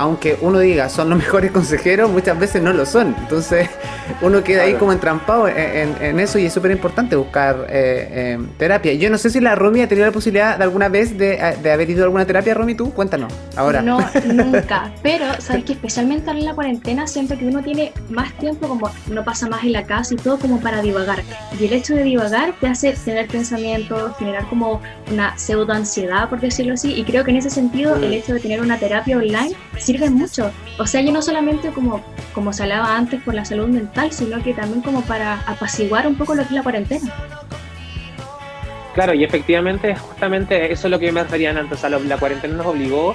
aunque 0.00 0.38
uno 0.40 0.58
diga 0.58 0.88
son 0.88 1.10
los 1.10 1.18
mejores 1.24 1.50
consejeros, 1.50 2.10
muchas 2.10 2.38
veces 2.38 2.62
no 2.62 2.72
lo 2.72 2.86
son. 2.86 3.14
Entonces 3.18 3.68
uno 4.22 4.42
queda 4.42 4.62
ahí 4.62 4.74
como 4.74 4.92
entrampado 4.92 5.46
en, 5.46 6.18
eso 6.18 6.38
y 6.38 6.46
es 6.46 6.52
súper 6.52 6.70
importante 6.70 7.16
buscar 7.16 7.66
eh, 7.68 8.08
eh, 8.10 8.38
terapia. 8.58 8.94
Yo 8.94 9.10
no 9.10 9.18
sé 9.18 9.28
si 9.28 9.40
la 9.40 9.54
Romy 9.54 9.82
ha 9.82 9.88
tenido 9.88 10.06
la 10.06 10.12
posibilidad 10.12 10.56
de 10.56 10.64
alguna 10.64 10.88
vez 10.88 11.16
de, 11.18 11.38
haber 11.40 11.90
ido 11.90 12.02
a 12.02 12.04
alguna 12.04 12.24
terapia, 12.24 12.54
Romy, 12.54 12.74
tú, 12.74 12.92
cuéntanos, 12.92 13.32
ahora. 13.56 13.82
No, 13.82 13.98
nunca. 14.24 14.90
Pero, 15.02 15.26
sabes 15.38 15.64
que 15.64 15.72
especialmente 15.74 16.30
en 16.30 16.44
la 16.46 16.54
cuarentena, 16.54 17.06
siempre 17.06 17.38
que 17.38 17.46
uno 17.46 17.62
tiene 17.62 17.92
más 18.08 18.32
tiempo, 18.38 18.68
como 18.68 18.90
no 19.08 19.24
pasa 19.24 19.48
más 19.48 19.64
en 19.64 19.72
la 19.72 19.84
casa 19.84 20.14
y 20.14 20.16
todo, 20.16 20.38
como 20.38 20.60
para 20.60 20.80
divagar. 20.80 21.22
Y 21.58 21.66
el 21.66 21.72
hecho 21.74 21.94
de 21.94 22.04
divagar 22.04 22.54
te 22.58 22.68
hace 22.68 22.92
tener 23.04 23.28
pensamientos, 23.28 24.16
generar 24.18 24.46
como 24.48 24.80
una 25.10 25.38
pseudo 25.38 25.72
ansiedad, 25.72 26.28
por 26.28 26.40
decirlo 26.40 26.74
así. 26.74 26.92
Y 26.94 27.04
creo 27.04 27.22
que 27.24 27.30
en 27.32 27.36
ese 27.36 27.50
sentido, 27.50 27.96
el 27.96 28.14
hecho 28.14 28.34
de 28.34 28.40
tener 28.40 28.62
una 28.62 28.78
terapia 28.78 29.18
online 29.18 29.54
sirve 29.90 30.10
mucho. 30.10 30.52
O 30.78 30.86
sea, 30.86 31.00
yo 31.00 31.12
no 31.12 31.20
solamente 31.20 31.70
como, 31.70 32.02
como 32.32 32.52
se 32.52 32.62
hablaba 32.62 32.96
antes 32.96 33.20
por 33.22 33.34
la 33.34 33.44
salud 33.44 33.68
mental, 33.68 34.12
sino 34.12 34.42
que 34.42 34.54
también 34.54 34.82
como 34.82 35.02
para 35.02 35.40
apaciguar 35.46 36.06
un 36.06 36.14
poco 36.14 36.34
lo 36.34 36.42
que 36.42 36.48
es 36.48 36.54
la 36.54 36.62
cuarentena. 36.62 37.12
Claro, 38.94 39.14
y 39.14 39.24
efectivamente, 39.24 39.94
justamente 39.96 40.72
eso 40.72 40.86
es 40.86 40.90
lo 40.90 40.98
que 40.98 41.10
me 41.12 41.22
refería 41.22 41.50
antes. 41.50 41.78
O 41.78 41.80
sea, 41.80 41.90
la 41.90 42.16
cuarentena 42.18 42.54
nos 42.54 42.66
obligó 42.66 43.14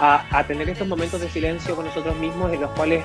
a, 0.00 0.24
a, 0.30 0.44
tener 0.44 0.68
estos 0.68 0.88
momentos 0.88 1.20
de 1.20 1.28
silencio 1.28 1.74
con 1.76 1.84
nosotros 1.84 2.16
mismos 2.16 2.52
en 2.52 2.60
los 2.60 2.70
cuales, 2.70 3.04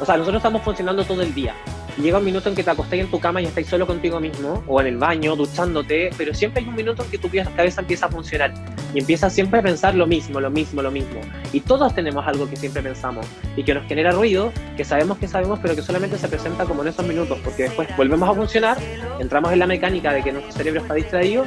o 0.00 0.04
sea, 0.04 0.16
nosotros 0.16 0.40
estamos 0.40 0.62
funcionando 0.62 1.04
todo 1.04 1.22
el 1.22 1.34
día. 1.34 1.54
Llega 2.00 2.18
un 2.18 2.24
minuto 2.24 2.48
en 2.48 2.54
que 2.54 2.62
te 2.62 2.70
acostás 2.70 2.98
en 2.98 3.10
tu 3.10 3.20
cama 3.20 3.42
y 3.42 3.44
estás 3.44 3.66
solo 3.66 3.86
contigo 3.86 4.18
mismo, 4.18 4.64
o 4.66 4.80
en 4.80 4.86
el 4.86 4.96
baño, 4.96 5.36
duchándote, 5.36 6.10
pero 6.16 6.32
siempre 6.32 6.62
hay 6.62 6.68
un 6.68 6.74
minuto 6.74 7.04
en 7.04 7.10
que 7.10 7.18
tu 7.18 7.28
cabeza 7.54 7.82
empieza 7.82 8.06
a 8.06 8.08
funcionar 8.08 8.54
y 8.94 8.98
empiezas 9.00 9.32
siempre 9.32 9.60
a 9.60 9.62
pensar 9.62 9.94
lo 9.94 10.06
mismo, 10.06 10.40
lo 10.40 10.50
mismo, 10.50 10.82
lo 10.82 10.90
mismo. 10.90 11.20
Y 11.52 11.60
todos 11.60 11.94
tenemos 11.94 12.26
algo 12.26 12.48
que 12.48 12.56
siempre 12.56 12.82
pensamos 12.82 13.26
y 13.56 13.64
que 13.64 13.74
nos 13.74 13.86
genera 13.86 14.12
ruido, 14.12 14.52
que 14.76 14.84
sabemos 14.84 15.18
que 15.18 15.28
sabemos, 15.28 15.58
pero 15.60 15.74
que 15.74 15.82
solamente 15.82 16.18
se 16.18 16.28
presenta 16.28 16.64
como 16.64 16.82
en 16.82 16.88
esos 16.88 17.06
minutos, 17.06 17.38
porque 17.42 17.64
después 17.64 17.88
volvemos 17.96 18.28
a 18.28 18.34
funcionar, 18.34 18.78
entramos 19.18 19.52
en 19.52 19.58
la 19.58 19.66
mecánica 19.66 20.12
de 20.12 20.22
que 20.22 20.32
nuestro 20.32 20.52
cerebro 20.52 20.80
está 20.80 20.94
distraído 20.94 21.44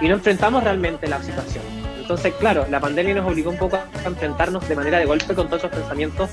y 0.00 0.08
no 0.08 0.14
enfrentamos 0.14 0.62
realmente 0.62 1.06
la 1.06 1.22
situación. 1.22 1.64
Entonces, 2.00 2.32
claro, 2.40 2.66
la 2.70 2.80
pandemia 2.80 3.14
nos 3.14 3.30
obligó 3.30 3.50
un 3.50 3.58
poco 3.58 3.76
a 3.76 4.08
enfrentarnos 4.08 4.66
de 4.66 4.74
manera 4.74 4.98
de 4.98 5.04
golpe 5.04 5.34
con 5.34 5.46
todos 5.48 5.64
esos 5.64 5.76
pensamientos 5.76 6.30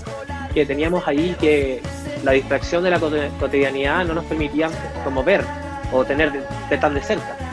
que 0.54 0.65
teníamos 0.65 1.06
ahí, 1.06 1.36
que 1.39 1.82
la 2.23 2.32
distracción 2.32 2.82
de 2.82 2.91
la 2.91 2.99
cotidianidad 2.99 4.06
no 4.06 4.13
nos 4.13 4.23
permitía 4.23 4.69
como 5.04 5.21
ver 5.21 5.43
o 5.91 6.06
tener 6.06 6.32
de 6.69 6.78
tan 6.78 6.93
de 6.93 7.01
cerca. 7.01 7.44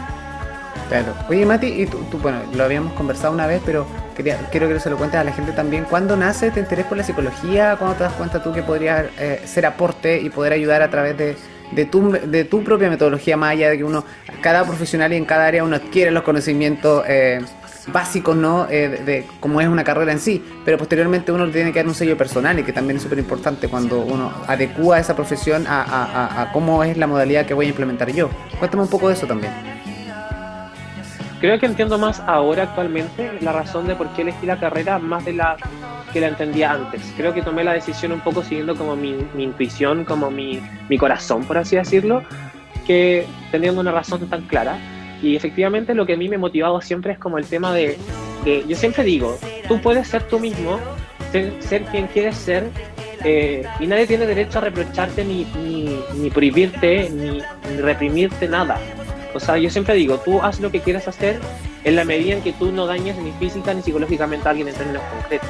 Claro. 0.93 1.15
Oye, 1.31 1.47
Mati, 1.47 1.69
y 1.69 1.87
tú, 1.87 2.19
bueno, 2.19 2.41
lo 2.55 2.65
habíamos 2.65 2.93
conversado 2.93 3.33
una 3.33 3.47
vez, 3.47 3.63
pero 3.65 3.87
quería, 4.15 4.37
quiero 4.51 4.69
que 4.69 4.79
se 4.79 4.91
lo 4.91 4.99
cuentes 4.99 5.19
a 5.19 5.25
la 5.25 5.33
gente 5.33 5.53
también. 5.53 5.85
¿Cuándo 5.85 6.19
nace 6.19 6.51
tu 6.51 6.61
interés 6.61 6.85
por 6.85 6.99
la 6.99 7.03
psicología? 7.03 7.77
¿Cuándo 7.79 7.97
te 7.97 8.03
das 8.05 8.13
cuenta 8.13 8.43
tú 8.43 8.53
que 8.53 8.63
podrías 8.63 9.07
eh, 9.19 9.41
ser 9.47 9.65
aporte 9.65 10.21
y 10.21 10.29
poder 10.29 10.53
ayudar 10.53 10.83
a 10.83 10.91
través 10.91 11.17
de, 11.17 11.35
de, 11.71 11.87
tu, 11.87 12.13
de 12.13 12.45
tu 12.45 12.63
propia 12.63 12.91
metodología 12.91 13.39
más 13.39 13.53
allá 13.53 13.71
de 13.71 13.79
que 13.79 13.85
uno, 13.85 14.05
cada 14.43 14.67
profesional 14.67 15.15
y 15.15 15.17
en 15.17 15.25
cada 15.25 15.47
área 15.47 15.65
uno 15.65 15.77
adquiere 15.77 16.11
los 16.11 16.25
conocimientos 16.25 17.05
eh, 17.09 17.41
básicos, 17.87 18.37
¿no? 18.37 18.67
Eh, 18.69 19.01
de, 19.03 19.27
cómo 19.41 19.63
es 19.63 19.69
una 19.69 19.85
carrera 19.85 20.13
en 20.13 20.21
sí, 20.21 20.45
pero 20.63 20.77
posteriormente 20.77 21.33
uno 21.33 21.49
tiene 21.49 21.73
que 21.73 21.79
dar 21.79 21.89
un 21.89 21.95
sello 21.95 22.19
personal 22.19 22.59
y 22.59 22.65
que 22.65 22.73
también 22.75 22.99
es 22.99 23.03
súper 23.03 23.19
importante 23.19 23.67
cuando 23.69 24.03
uno 24.03 24.31
adecua 24.47 24.99
esa 24.99 25.17
profesión 25.17 25.67
a, 25.67 25.85
a, 25.85 26.43
a 26.43 26.53
cómo 26.53 26.85
es 26.85 26.99
la 26.99 27.07
modalidad 27.07 27.47
que 27.47 27.55
voy 27.55 27.65
a 27.65 27.69
implementar 27.71 28.13
yo. 28.13 28.29
Cuéntame 28.59 28.83
un 28.83 28.91
poco 28.91 29.09
de 29.09 29.15
eso 29.15 29.27
también. 29.27 29.72
Creo 31.43 31.59
que 31.59 31.67
entiendo 31.67 31.99
más 31.99 32.21
ahora 32.21 32.63
actualmente 32.63 33.33
la 33.41 33.51
razón 33.51 33.89
de 33.89 33.97
por 33.97 34.09
qué 34.11 34.23
elegí 34.23 34.47
la 34.47 34.61
carrera 34.61 35.01
más 35.01 35.25
de 35.25 35.33
la 35.33 35.57
que 36.13 36.21
la 36.21 36.29
entendía 36.29 36.71
antes. 36.71 37.03
Creo 37.17 37.35
que 37.35 37.43
tomé 37.43 37.65
la 37.65 37.73
decisión 37.73 38.13
un 38.13 38.21
poco 38.21 38.45
siguiendo 38.45 38.77
como 38.77 38.95
mi, 38.95 39.17
intuición, 39.37 40.05
como 40.05 40.31
mi, 40.31 40.61
mi, 40.89 40.99
corazón, 40.99 41.43
por 41.43 41.59
así 41.59 41.75
decirlo, 41.75 42.23
que 42.87 43.27
teniendo 43.51 43.81
una 43.81 43.91
razón 43.91 44.29
tan 44.29 44.43
clara. 44.43 44.79
Y 45.21 45.35
efectivamente 45.35 45.97
lo 45.97 46.07
que 46.07 46.13
a 46.13 46.17
mí 46.17 46.29
me 46.29 46.37
ha 46.37 46.39
motivado 46.39 46.81
siempre 46.81 47.15
es 47.15 47.19
como 47.19 47.39
el 47.39 47.47
tema 47.47 47.75
de, 47.75 47.99
de 48.45 48.65
yo 48.69 48.77
siempre 48.77 49.03
digo, 49.03 49.37
tú 49.67 49.81
puedes 49.81 50.07
ser 50.07 50.23
tú 50.29 50.39
mismo, 50.39 50.79
ser, 51.33 51.83
quien 51.87 52.07
quieres 52.07 52.37
ser, 52.37 52.69
eh, 53.25 53.67
y 53.81 53.89
nadie 53.89 54.07
tiene 54.07 54.27
derecho 54.27 54.59
a 54.59 54.63
reprocharte 54.63 55.25
ni, 55.25 55.45
ni, 55.57 55.99
ni 56.15 56.31
prohibirte, 56.31 57.11
ni, 57.11 57.43
ni 57.69 57.81
reprimirte 57.81 58.47
nada. 58.47 58.79
O 59.35 59.41
sea, 59.41 59.57
yo 59.59 59.71
siempre 59.71 59.95
digo, 59.95 60.19
tú 60.19 60.41
haz 60.43 60.61
lo 60.61 60.71
que 60.71 60.81
quieras 60.81 61.09
hacer 61.09 61.41
en 61.85 61.97
la 61.97 62.05
medida 62.05 62.35
en 62.35 62.43
que 62.43 62.53
tú 62.53 62.71
no 62.73 62.87
dañes 62.87 63.17
ni 63.17 63.33
física 63.33 63.75
ni 63.75 63.83
psicológicamente 63.83 64.47
a 64.47 64.51
alguien 64.51 64.69
en 64.69 64.75
términos 64.75 65.03
concretos. 65.13 65.49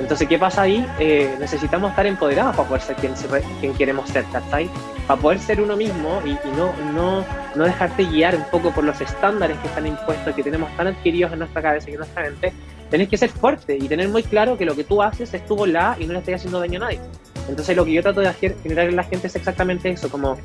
Entonces, 0.00 0.26
¿qué 0.26 0.38
pasa 0.38 0.62
ahí? 0.62 0.84
Eh, 0.98 1.36
necesitamos 1.38 1.90
estar 1.90 2.06
empoderados 2.06 2.56
para 2.56 2.68
poder 2.68 2.82
ser 2.82 2.96
quien, 2.96 3.14
quien 3.60 3.74
queremos 3.74 4.08
ser, 4.08 4.24
¿cachai? 4.32 4.68
Para 5.06 5.20
poder 5.20 5.38
ser 5.38 5.60
uno 5.60 5.76
mismo 5.76 6.20
y, 6.24 6.32
no, 6.56 6.72
no, 6.92 7.24
no 7.54 7.64
dejarte 7.64 8.04
guiar 8.04 8.34
un 8.34 8.44
poco 8.50 8.72
por 8.72 8.84
los 8.84 9.00
estándares 9.00 9.58
que 9.58 9.68
están 9.68 9.86
impuestos, 9.86 10.34
que 10.34 10.42
tenemos 10.42 10.74
tan 10.76 10.88
adquiridos 10.88 11.32
en 11.32 11.40
nuestra 11.40 11.62
cabeza 11.62 11.88
y 11.90 11.92
en 11.92 11.98
nuestra 11.98 12.22
mente, 12.22 12.52
tenés 12.90 13.08
que 13.08 13.16
ser 13.16 13.30
fuerte 13.30 13.76
y 13.76 13.86
tener 13.88 14.08
muy 14.08 14.22
claro 14.22 14.58
que 14.58 14.64
lo 14.64 14.74
que 14.74 14.84
tú 14.84 15.02
haces 15.02 15.32
es 15.34 15.46
tu 15.46 15.54
volá 15.54 15.96
y 15.98 16.06
no 16.06 16.14
le 16.14 16.18
estás 16.18 16.36
haciendo 16.36 16.58
daño 16.58 16.78
a 16.78 16.86
nadie. 16.86 17.00
Entonces, 17.48 17.76
lo 17.76 17.84
que 17.84 17.92
yo 17.92 18.02
trato 18.02 18.20
de 18.20 18.28
hacer, 18.28 18.56
generar 18.62 18.88
en 18.88 18.96
la 18.96 19.04
gente 19.04 19.26
es 19.26 19.36
exactamente 19.36 19.90
eso, 19.90 20.10
como 20.10 20.38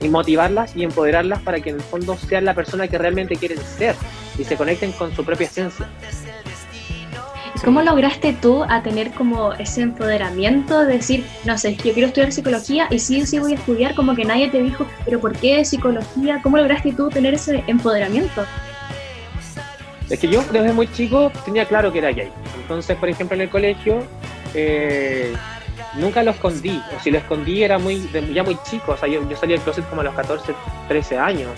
y 0.00 0.08
motivarlas 0.08 0.76
y 0.76 0.82
empoderarlas 0.82 1.40
para 1.42 1.60
que 1.60 1.70
en 1.70 1.76
el 1.76 1.82
fondo 1.82 2.16
sean 2.16 2.44
la 2.44 2.54
persona 2.54 2.88
que 2.88 2.98
realmente 2.98 3.36
quieren 3.36 3.58
ser 3.58 3.94
y 4.38 4.44
se 4.44 4.56
conecten 4.56 4.92
con 4.92 5.14
su 5.14 5.24
propia 5.24 5.46
esencia. 5.46 5.88
¿Cómo 7.64 7.80
lograste 7.82 8.32
tú 8.32 8.64
a 8.64 8.82
tener 8.82 9.12
como 9.12 9.52
ese 9.52 9.82
empoderamiento 9.82 10.80
de 10.84 10.94
decir, 10.94 11.24
no 11.44 11.56
sé, 11.56 11.76
yo 11.76 11.92
quiero 11.92 12.08
estudiar 12.08 12.32
psicología 12.32 12.88
y 12.90 12.98
sí 12.98 13.24
sí 13.24 13.38
voy 13.38 13.52
a 13.52 13.54
estudiar, 13.54 13.94
como 13.94 14.16
que 14.16 14.24
nadie 14.24 14.50
te 14.50 14.60
dijo, 14.60 14.84
pero 15.04 15.20
¿por 15.20 15.36
qué 15.36 15.64
psicología? 15.64 16.40
¿Cómo 16.42 16.56
lograste 16.56 16.92
tú 16.92 17.08
tener 17.08 17.34
ese 17.34 17.62
empoderamiento? 17.68 18.44
Es 20.10 20.18
que 20.18 20.28
yo 20.28 20.42
desde 20.52 20.72
muy 20.72 20.90
chico 20.92 21.30
tenía 21.44 21.64
claro 21.64 21.92
que 21.92 22.00
era 22.00 22.10
gay. 22.10 22.32
Entonces, 22.60 22.96
por 22.96 23.08
ejemplo, 23.08 23.36
en 23.36 23.42
el 23.42 23.48
colegio, 23.48 24.02
eh, 24.54 25.32
nunca 25.96 26.22
lo 26.22 26.30
escondí, 26.30 26.80
o 26.96 27.00
si 27.00 27.10
lo 27.10 27.18
escondí 27.18 27.62
era 27.62 27.78
muy 27.78 28.08
ya 28.32 28.42
muy 28.42 28.56
chico, 28.68 28.92
o 28.92 28.96
sea, 28.96 29.08
yo, 29.08 29.28
yo 29.28 29.36
salí 29.36 29.52
del 29.52 29.62
closet 29.62 29.88
como 29.88 30.00
a 30.00 30.04
los 30.04 30.14
14, 30.14 30.54
13 30.88 31.18
años. 31.18 31.50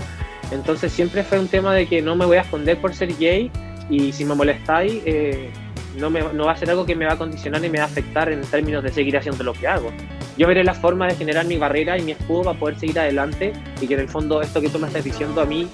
Entonces 0.50 0.92
siempre 0.92 1.24
fue 1.24 1.38
un 1.38 1.48
tema 1.48 1.74
de 1.74 1.86
que 1.86 2.02
no 2.02 2.16
me 2.16 2.26
voy 2.26 2.36
a 2.36 2.42
esconder 2.42 2.78
por 2.78 2.94
ser 2.94 3.16
gay 3.16 3.50
y 3.88 4.12
si 4.12 4.24
me 4.24 4.34
molestáis, 4.34 5.02
eh, 5.04 5.50
no, 5.96 6.10
me, 6.10 6.20
no 6.20 6.46
va 6.46 6.52
a 6.52 6.56
ser 6.56 6.70
algo 6.70 6.84
que 6.84 6.94
me 6.94 7.06
va 7.06 7.14
a 7.14 7.18
condicionar 7.18 7.64
y 7.64 7.70
me 7.70 7.78
va 7.78 7.84
a 7.84 7.86
afectar 7.86 8.30
en 8.30 8.40
términos 8.42 8.82
de 8.82 8.92
seguir 8.92 9.16
haciendo 9.16 9.42
lo 9.44 9.52
que 9.52 9.66
hago. 9.66 9.90
Yo 10.36 10.46
veré 10.48 10.64
la 10.64 10.74
forma 10.74 11.06
de 11.06 11.14
generar 11.14 11.46
mi 11.46 11.56
barrera 11.56 11.96
y 11.96 12.02
mi 12.02 12.12
escudo 12.12 12.42
para 12.42 12.58
poder 12.58 12.78
seguir 12.78 12.98
adelante 12.98 13.52
y 13.80 13.86
que 13.86 13.94
en 13.94 14.00
el 14.00 14.08
fondo 14.08 14.42
esto 14.42 14.60
que 14.60 14.68
tú 14.68 14.78
me 14.78 14.88
estás 14.88 15.04
diciendo 15.04 15.40
a 15.40 15.44
mí 15.44 15.68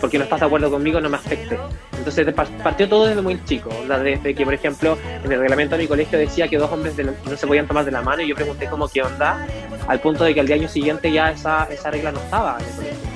porque 0.00 0.18
no 0.18 0.24
estás 0.24 0.40
de 0.40 0.46
acuerdo 0.46 0.70
conmigo, 0.70 1.00
no 1.00 1.08
me 1.08 1.16
afecte. 1.16 1.58
Entonces 1.96 2.26
partió 2.62 2.88
todo 2.88 3.06
desde 3.06 3.22
muy 3.22 3.42
chico, 3.44 3.70
desde 3.88 4.34
que, 4.34 4.44
por 4.44 4.54
ejemplo, 4.54 4.96
en 5.24 5.32
el 5.32 5.40
reglamento 5.40 5.76
de 5.76 5.82
mi 5.82 5.88
colegio 5.88 6.18
decía 6.18 6.48
que 6.48 6.56
dos 6.58 6.70
hombres 6.70 6.94
no 6.96 7.36
se 7.36 7.46
podían 7.46 7.66
tomar 7.66 7.84
de 7.84 7.90
la 7.90 8.02
mano 8.02 8.22
y 8.22 8.28
yo 8.28 8.34
pregunté 8.34 8.66
cómo 8.66 8.88
qué 8.88 9.02
onda, 9.02 9.46
al 9.88 10.00
punto 10.00 10.24
de 10.24 10.34
que 10.34 10.40
al 10.40 10.46
día 10.46 10.56
año 10.56 10.68
siguiente 10.68 11.10
ya 11.10 11.30
esa, 11.30 11.64
esa 11.70 11.90
regla 11.90 12.12
no 12.12 12.20
estaba 12.20 12.58
en 12.60 12.66
el 12.66 12.74
colegio. 12.76 13.15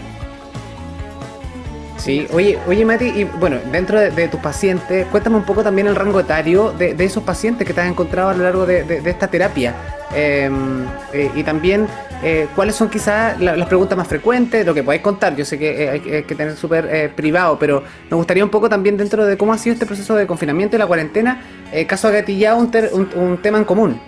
Sí, 2.01 2.27
oye, 2.33 2.59
oye 2.67 2.83
Mati, 2.87 3.05
y 3.09 3.25
bueno, 3.25 3.59
dentro 3.71 4.01
de, 4.01 4.29
tus 4.29 4.41
pacientes, 4.41 5.07
cuéntame 5.09 5.37
un 5.37 5.45
poco 5.45 5.63
también 5.63 5.87
el 5.87 5.95
rango 5.95 6.19
etario 6.19 6.73
de, 6.73 6.97
esos 6.99 7.23
pacientes 7.23 7.67
que 7.67 7.75
te 7.75 7.83
has 7.83 7.91
encontrado 7.91 8.31
a 8.31 8.35
lo 8.35 8.43
largo 8.43 8.65
de, 8.65 9.03
esta 9.05 9.29
terapia. 9.29 9.75
Em, 10.15 10.87
eh, 11.13 11.31
y 11.37 11.43
también, 11.43 11.87
eh, 12.23 12.49
¿cuáles 12.57 12.75
son 12.75 12.89
quizás 12.89 13.39
las 13.39 13.69
preguntas 13.69 13.99
más 13.99 14.09
frecuentes? 14.09 14.65
Lo 14.65 14.73
que 14.73 14.83
podáis 14.83 15.03
contar, 15.03 15.37
yo 15.37 15.45
sé 15.45 15.59
que 15.59 15.85
eh, 15.85 15.91
hay, 15.91 16.01
que 16.01 16.35
tener 16.35 16.57
súper 16.57 17.15
privado, 17.15 17.59
pero 17.59 17.83
me 18.09 18.17
gustaría 18.17 18.45
un 18.45 18.51
poco 18.51 18.71
también 18.71 18.97
dentro 18.97 19.27
de 19.27 19.37
cómo 19.37 19.53
ha 19.53 19.59
sido 19.59 19.75
este 19.75 19.85
proceso 19.85 20.17
de 20.17 20.27
confinamiento 20.27 20.77
y 20.77 20.79
la 20.79 20.87
cuarentena, 20.87 21.43
caso 21.87 22.09
agatillado 22.09 22.59
un, 22.59 23.11
un, 23.15 23.39
tema 23.43 23.59
en 23.59 23.65
común. 23.65 24.01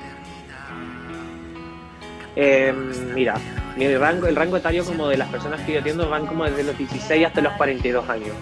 Em, 2.36 3.14
mira, 3.14 3.34
el 3.78 3.98
rango, 4.00 4.26
el 4.26 4.36
rango 4.36 4.56
etario 4.56 4.84
como 4.84 5.08
de 5.08 5.16
las 5.16 5.28
personas 5.28 5.60
que 5.62 5.72
yo 5.72 5.80
atiendo 5.80 6.08
van 6.08 6.26
como 6.26 6.44
desde 6.44 6.64
los 6.64 6.76
16 6.76 7.26
hasta 7.26 7.40
los 7.40 7.52
42 7.54 8.08
años. 8.08 8.34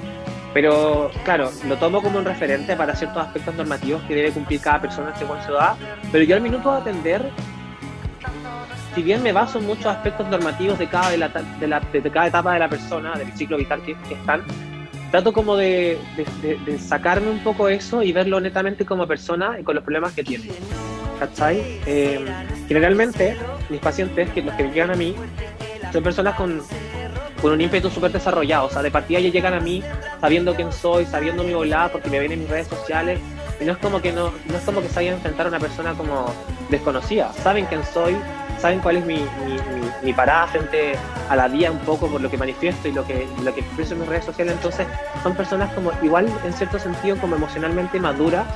Pero 0.53 1.11
claro, 1.25 1.51
lo 1.69 1.77
tomo 1.77 2.03
como 2.03 2.19
un 2.19 2.25
referente 2.25 2.75
para 2.77 2.97
ciertos 2.97 3.23
aspectos 3.23 3.55
normativos 3.55 4.03
que 4.03 4.14
debe 4.14 4.33
cumplir 4.33 4.61
cada 4.61 4.81
persona 4.81 5.14
según 5.16 5.40
su 5.43 5.53
edad, 5.53 5.77
pero 6.11 6.25
yo 6.25 6.35
al 6.35 6.43
minuto 6.43 6.73
de 6.73 6.79
atender, 6.79 7.31
si 8.95 9.03
bien 9.03 9.23
me 9.23 9.33
baso 9.33 9.59
en 9.59 9.66
muchos 9.66 9.87
aspectos 9.87 10.27
normativos 10.29 10.79
de 10.79 10.88
cada, 10.88 11.11
de, 11.11 11.19
la, 11.19 11.29
de, 11.29 11.69
la, 11.69 11.81
de 11.81 12.11
cada 12.11 12.27
etapa 12.27 12.53
de 12.55 12.59
la 12.59 12.69
persona, 12.69 13.12
del 13.16 13.33
ciclo 13.35 13.57
vital 13.57 13.81
que, 13.83 13.93
están, 14.12 14.43
trato 15.12 15.33
como 15.33 15.57
de, 15.57 15.99
de, 16.43 16.79
sacarme 16.81 17.31
un 17.31 17.40
poco 17.45 17.69
eso 17.69 18.03
y 18.03 18.12
verlo 18.12 18.40
netamente 18.40 18.85
como 18.85 19.07
persona 19.07 19.57
y 19.61 19.62
con 19.62 19.77
los 19.77 19.85
problemas 19.85 20.14
que 20.14 20.25
tiene. 20.25 20.47
¿Cachai? 21.20 21.80
Eh, 21.85 22.24
generalmente 22.66 23.37
mis 23.68 23.78
pacientes, 23.78 24.30
que 24.30 24.40
los 24.40 24.54
que 24.54 24.64
llegan 24.64 24.90
a 24.90 24.94
mí, 24.94 25.14
son 25.92 26.02
personas 26.02 26.35
con, 26.35 26.62
con 27.42 27.52
un 27.52 27.61
ímpetu 27.61 27.90
súper 27.90 28.11
desarrollado. 28.11 28.66
O 28.66 28.70
sea, 28.70 28.83
de 28.83 28.90
partida 28.90 29.20
ya 29.20 29.30
llegan 29.30 29.52
a 29.52 29.61
mí 29.61 29.83
sabiendo 30.18 30.54
quién 30.54 30.72
soy, 30.72 31.04
sabiendo 31.04 31.44
mi 31.44 31.52
volada, 31.52 31.92
porque 31.92 32.09
me 32.09 32.18
ven 32.18 32.33
en 32.33 32.40
mis 32.40 32.48
redes 32.48 32.68
sociales. 32.68 33.20
Y 33.61 33.64
no 33.64 33.72
es 33.72 33.78
como 33.78 34.00
que 34.00 34.12
no, 34.12 34.33
no 34.48 34.56
es 34.56 34.62
como 34.64 34.80
que 34.80 34.88
se 34.88 35.00
a 35.00 35.12
enfrentar 35.12 35.44
a 35.44 35.50
una 35.50 35.59
persona 35.59 35.92
como 35.92 36.33
desconocida. 36.70 37.35
Saben 37.35 37.66
quién 37.66 37.85
soy, 37.85 38.16
saben 38.59 38.80
cuál 38.80 38.96
es 38.96 39.04
mi, 39.04 39.16
mi, 39.16 39.61
mi, 40.02 40.12
parada 40.14 40.46
frente 40.46 40.94
a 41.28 41.37
la 41.37 41.48
vida 41.48 41.70
un 41.70 41.80
poco 41.80 42.06
por 42.09 42.22
lo 42.22 42.30
que 42.30 42.38
manifiesto 42.38 42.88
y 42.88 42.92
lo 42.92 43.06
que, 43.06 43.28
lo 43.44 43.54
que 43.54 43.61
expreso 43.61 43.92
en 43.92 44.00
mis 44.00 44.09
redes 44.09 44.24
sociales. 44.24 44.54
Entonces, 44.54 44.87
son 45.22 45.35
personas 45.35 45.70
como 45.74 45.92
igual 46.02 46.28
en 46.46 46.52
cierto 46.54 46.78
sentido 46.78 47.18
como 47.18 47.37
emocionalmente 47.37 48.00
maduras 48.00 48.46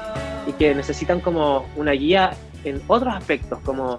y 0.46 0.52
que 0.52 0.74
necesitan 0.74 1.20
como 1.20 1.66
una 1.76 1.92
guía 1.92 2.32
en 2.64 2.82
otros 2.86 3.14
aspectos, 3.14 3.58
como 3.60 3.98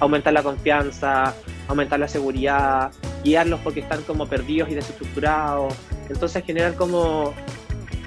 aumentar 0.00 0.32
la 0.32 0.42
confianza, 0.42 1.34
aumentar 1.68 2.00
la 2.00 2.08
seguridad, 2.08 2.90
guiarlos 3.24 3.60
porque 3.60 3.80
están 3.80 4.02
como 4.02 4.26
perdidos 4.26 4.68
y 4.70 4.74
desestructurados. 4.74 5.74
Entonces 6.08 6.44
generar 6.44 6.74
como, 6.74 7.32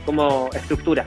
como 0.05 0.49
estructura. 0.53 1.05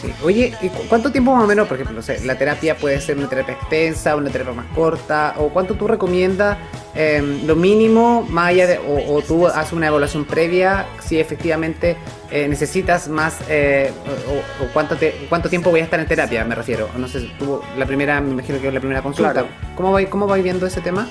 Sí. 0.00 0.10
Oye, 0.24 0.54
¿y 0.62 0.68
cu- 0.68 0.82
cuánto 0.88 1.12
tiempo 1.12 1.34
más 1.34 1.44
o 1.44 1.46
menos, 1.46 1.68
por 1.68 1.74
ejemplo, 1.76 1.94
no 1.94 2.00
sé, 2.02 2.24
la 2.24 2.36
terapia 2.38 2.74
puede 2.76 3.00
ser 3.02 3.18
una 3.18 3.28
terapia 3.28 3.54
extensa, 3.54 4.16
una 4.16 4.30
terapia 4.30 4.54
más 4.54 4.66
corta, 4.74 5.34
o 5.36 5.50
cuánto 5.50 5.74
tú 5.74 5.86
recomiendas 5.86 6.56
eh, 6.94 7.42
lo 7.44 7.54
mínimo, 7.54 8.26
más 8.30 8.48
allá 8.48 8.66
de, 8.66 8.78
o, 8.78 9.14
o 9.14 9.20
tú 9.22 9.46
haces 9.46 9.74
una 9.74 9.88
evaluación 9.88 10.24
previa, 10.24 10.86
si 11.00 11.20
efectivamente 11.20 11.98
eh, 12.30 12.48
necesitas 12.48 13.08
más, 13.08 13.40
eh, 13.50 13.92
o, 14.28 14.64
o 14.64 14.68
cuánto, 14.72 14.96
te- 14.96 15.26
cuánto 15.28 15.50
tiempo 15.50 15.70
voy 15.70 15.80
a 15.80 15.84
estar 15.84 16.00
en 16.00 16.06
terapia, 16.06 16.44
me 16.44 16.54
refiero. 16.54 16.88
No 16.96 17.06
sé, 17.06 17.30
tú, 17.38 17.60
la 17.76 17.84
primera, 17.84 18.20
me 18.22 18.30
imagino 18.30 18.58
que 18.58 18.68
es 18.68 18.72
la 18.74 18.80
primera 18.80 19.02
consulta. 19.02 19.32
Claro. 19.32 19.48
¿Cómo 19.76 19.92
vais 19.92 20.08
cómo 20.08 20.26
vais 20.26 20.42
viendo 20.42 20.66
ese 20.66 20.80
tema? 20.80 21.06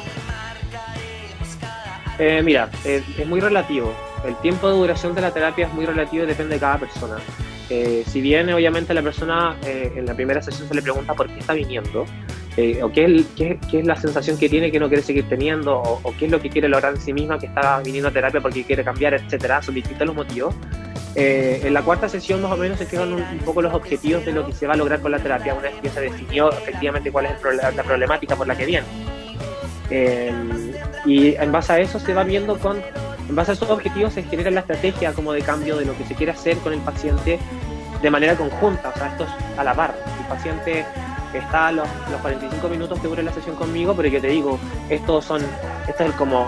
Eh, 2.18 2.42
mira, 2.44 2.70
eh, 2.84 3.04
es 3.18 3.28
muy 3.28 3.40
relativo. 3.40 3.94
El 4.26 4.36
tiempo 4.38 4.68
de 4.68 4.76
duración 4.76 5.16
de 5.16 5.22
la 5.22 5.32
terapia 5.32 5.68
es 5.68 5.74
muy 5.74 5.86
relativo 5.86 6.24
y 6.24 6.28
depende 6.28 6.56
de 6.56 6.60
cada 6.60 6.78
persona. 6.78 7.18
Eh, 7.70 8.04
si 8.08 8.20
bien, 8.22 8.52
obviamente, 8.52 8.94
la 8.94 9.02
persona 9.04 9.56
eh, 9.66 9.92
en 9.96 10.06
la 10.06 10.14
primera 10.16 10.42
sesión 10.42 10.68
se 10.68 10.74
le 10.74 10.82
pregunta 10.82 11.14
por 11.14 11.28
qué 11.28 11.40
está 11.40 11.54
viniendo, 11.54 12.06
eh, 12.58 12.82
o 12.82 12.92
qué 12.92 13.06
es, 13.06 13.26
qué- 13.36 13.60
qué 13.70 13.80
es 13.80 13.86
la 13.86 13.96
sensación 13.96 14.38
que 14.38 14.50
tiene 14.50 14.72
que 14.72 14.80
no 14.80 14.88
quiere 14.88 15.04
seguir 15.04 15.30
teniendo, 15.30 15.78
o, 15.78 16.00
o 16.02 16.14
qué 16.18 16.26
es 16.26 16.32
lo 16.32 16.42
que 16.42 16.50
quiere 16.50 16.68
lograr 16.68 16.94
en 16.96 17.02
sí 17.02 17.14
misma 17.14 17.38
que 17.38 17.46
está 17.46 17.80
viniendo 17.80 18.10
a 18.10 18.12
terapia 18.12 18.42
porque 18.42 18.64
quiere 18.64 18.84
cambiar, 18.84 19.14
etcétera, 19.14 19.62
distintos 19.72 20.08
los 20.08 20.16
motivos. 20.16 20.56
Eh, 21.16 21.62
en 21.64 21.74
la 21.74 21.82
cuarta 21.82 22.08
sesión, 22.10 22.42
más 22.42 22.52
o 22.52 22.58
menos, 22.58 22.78
se 22.80 22.86
fijan 22.86 23.12
un, 23.14 23.22
un 23.22 23.40
poco 23.40 23.62
los 23.62 23.74
objetivos 23.74 24.26
de 24.26 24.32
lo 24.32 24.46
que 24.46 24.54
se 24.54 24.66
va 24.68 24.74
a 24.74 24.78
lograr 24.78 25.00
con 25.00 25.12
la 25.12 25.20
terapia, 25.20 25.54
una 25.54 25.64
vez 25.70 25.76
que 25.82 25.90
se 25.90 26.02
definió 26.02 26.52
efectivamente 26.52 27.12
cuál 27.12 27.26
es 27.28 27.32
la 27.76 27.84
problemática 27.84 28.36
por 28.36 28.48
la 28.48 28.56
que 28.56 28.66
viene. 28.66 28.86
Eh, 29.92 30.32
y 31.06 31.36
en 31.36 31.52
base 31.52 31.74
a 31.74 31.80
eso 31.80 32.00
se 32.00 32.14
va 32.14 32.24
viendo 32.24 32.60
con, 32.60 32.78
en 33.28 33.36
base 33.36 33.52
a 33.52 33.54
esos 33.56 33.70
objetivos 33.72 34.14
se 34.14 34.22
genera 34.24 34.52
la 34.52 34.60
estrategia 34.60 35.14
como 35.14 35.34
de 35.34 35.42
cambio 35.42 35.78
de 35.78 35.86
lo 35.86 35.98
que 35.98 36.04
se 36.06 36.14
quiere 36.14 36.32
hacer 36.32 36.58
con 36.58 36.74
el 36.74 36.80
paciente 36.80 37.40
de 38.02 38.10
manera 38.10 38.36
conjunta, 38.36 38.90
o 38.90 38.98
sea, 38.98 39.08
esto 39.08 39.24
es 39.26 39.60
a 39.60 39.64
la 39.64 39.74
par. 39.74 39.94
El 40.22 40.26
paciente 40.28 40.86
está 41.34 41.72
los, 41.72 41.88
los 42.12 42.20
45 42.22 42.68
minutos 42.70 43.00
que 43.00 43.08
dura 43.08 43.22
la 43.22 43.32
sesión 43.34 43.56
conmigo, 43.56 43.94
pero 43.96 44.08
yo 44.10 44.20
te 44.22 44.28
digo, 44.28 44.58
estos 44.90 45.26
son, 45.26 45.42
esto 45.88 46.04
es 46.04 46.12
como 46.14 46.48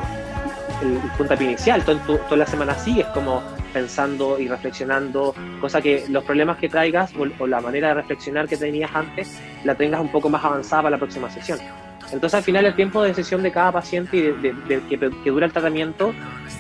el, 0.82 0.94
el 0.94 1.10
puntapié 1.18 1.48
inicial, 1.48 1.84
todo, 1.84 1.98
tu- 1.98 2.18
toda 2.18 2.38
la 2.38 2.46
semana 2.48 2.74
sigues 2.76 3.06
como 3.08 3.42
pensando 3.74 4.40
y 4.40 4.48
reflexionando, 4.48 5.34
cosa 5.62 5.82
que 5.82 6.06
los 6.10 6.24
problemas 6.24 6.58
que 6.58 6.68
traigas 6.68 7.12
o, 7.16 7.44
o 7.44 7.48
la 7.48 7.62
manera 7.62 7.90
de 7.90 7.94
reflexionar 7.96 8.48
que 8.48 8.58
tenías 8.58 8.92
antes 8.94 9.40
la 9.64 9.76
tengas 9.76 10.02
un 10.02 10.10
poco 10.12 10.30
más 10.30 10.44
avanzada 10.44 10.84
para 10.84 10.92
la 10.92 10.98
próxima 10.98 11.30
sesión. 11.30 11.60
Entonces 12.12 12.34
al 12.34 12.44
final 12.44 12.66
el 12.66 12.76
tiempo 12.76 13.02
de 13.04 13.14
sesión 13.14 13.42
de 13.44 13.52
cada 13.52 13.72
paciente 13.72 14.18
y 14.18 14.22
de, 14.22 14.34
de- 14.34 14.54
de 14.68 14.82
que, 14.90 14.98
que 15.24 15.30
dura 15.30 15.46
el 15.46 15.54
tratamiento 15.54 16.14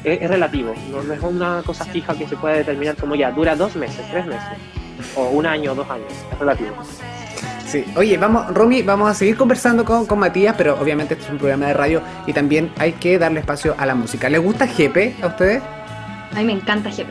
es, 0.03 0.21
es 0.21 0.29
relativo, 0.29 0.73
no, 0.91 1.01
no 1.03 1.13
es 1.13 1.21
una 1.21 1.61
cosa 1.65 1.83
fija 1.85 2.13
que 2.13 2.27
se 2.27 2.37
pueda 2.37 2.55
determinar 2.55 2.95
como 2.95 3.15
ya, 3.15 3.31
dura 3.31 3.55
dos 3.55 3.75
meses, 3.75 4.05
tres 4.11 4.25
meses, 4.27 4.47
o 5.15 5.29
un 5.29 5.45
año 5.45 5.71
o 5.71 5.75
dos 5.75 5.89
años, 5.89 6.11
es 6.31 6.39
relativo. 6.39 6.75
Sí. 7.67 7.85
Oye, 7.95 8.17
vamos, 8.17 8.53
Romy, 8.53 8.81
vamos 8.81 9.09
a 9.09 9.13
seguir 9.13 9.37
conversando 9.37 9.85
con, 9.85 10.05
con 10.05 10.19
Matías, 10.19 10.55
pero 10.57 10.77
obviamente 10.81 11.13
este 11.13 11.25
es 11.25 11.31
un 11.31 11.37
programa 11.37 11.67
de 11.67 11.73
radio 11.73 12.01
y 12.27 12.33
también 12.33 12.71
hay 12.77 12.93
que 12.93 13.17
darle 13.17 13.39
espacio 13.39 13.75
a 13.77 13.85
la 13.85 13.95
música. 13.95 14.29
¿Les 14.29 14.41
gusta 14.41 14.67
Jepe 14.67 15.15
a 15.21 15.27
ustedes? 15.27 15.61
A 16.33 16.39
mí 16.39 16.45
me 16.45 16.53
encanta 16.53 16.89
GP. 16.89 17.09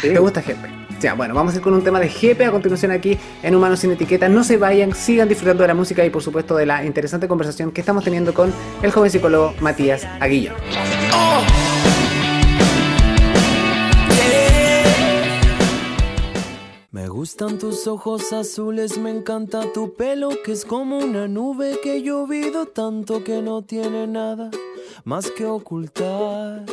Sí. 0.00 0.08
¿Les 0.08 0.18
gusta 0.18 0.40
Jepe? 0.40 0.78
Ya, 1.00 1.14
bueno, 1.14 1.34
vamos 1.34 1.54
a 1.54 1.56
ir 1.58 1.62
con 1.62 1.74
un 1.74 1.84
tema 1.84 2.00
de 2.00 2.08
Jepe 2.08 2.44
a 2.44 2.50
continuación 2.50 2.90
aquí 2.90 3.16
en 3.42 3.54
Humanos 3.54 3.80
sin 3.80 3.92
Etiqueta. 3.92 4.28
No 4.28 4.42
se 4.42 4.56
vayan, 4.56 4.94
sigan 4.94 5.28
disfrutando 5.28 5.62
de 5.62 5.68
la 5.68 5.74
música 5.74 6.04
y 6.04 6.10
por 6.10 6.22
supuesto 6.22 6.56
de 6.56 6.66
la 6.66 6.84
interesante 6.84 7.28
conversación 7.28 7.70
que 7.70 7.80
estamos 7.80 8.02
teniendo 8.02 8.34
con 8.34 8.52
el 8.82 8.90
joven 8.90 9.10
psicólogo 9.10 9.54
Matías 9.60 10.06
Aguillón. 10.20 10.56
Me 17.08 17.14
gustan 17.14 17.58
tus 17.58 17.86
ojos 17.86 18.34
azules, 18.34 18.98
me 18.98 19.08
encanta 19.08 19.72
tu 19.72 19.94
pelo 19.94 20.28
que 20.44 20.52
es 20.52 20.66
como 20.66 20.98
una 20.98 21.26
nube 21.26 21.80
que 21.82 21.96
he 21.96 22.02
llovido 22.02 22.66
tanto 22.66 23.24
que 23.24 23.40
no 23.40 23.62
tiene 23.62 24.06
nada 24.06 24.50
más 25.04 25.30
que 25.30 25.44
ocultar. 25.44 26.64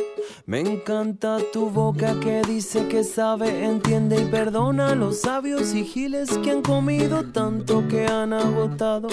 Me 0.46 0.60
encanta 0.60 1.38
tu 1.52 1.70
boca 1.70 2.18
que 2.20 2.42
dice 2.42 2.88
que 2.88 3.04
sabe, 3.04 3.64
entiende 3.64 4.20
y 4.20 4.24
perdona 4.24 4.90
a 4.90 4.94
los 4.94 5.20
sabios 5.20 5.74
y 5.74 5.84
giles 5.84 6.30
que 6.38 6.50
han 6.50 6.62
comido 6.62 7.24
tanto 7.32 7.86
que 7.88 8.06
han 8.06 8.32
agotado 8.32 9.08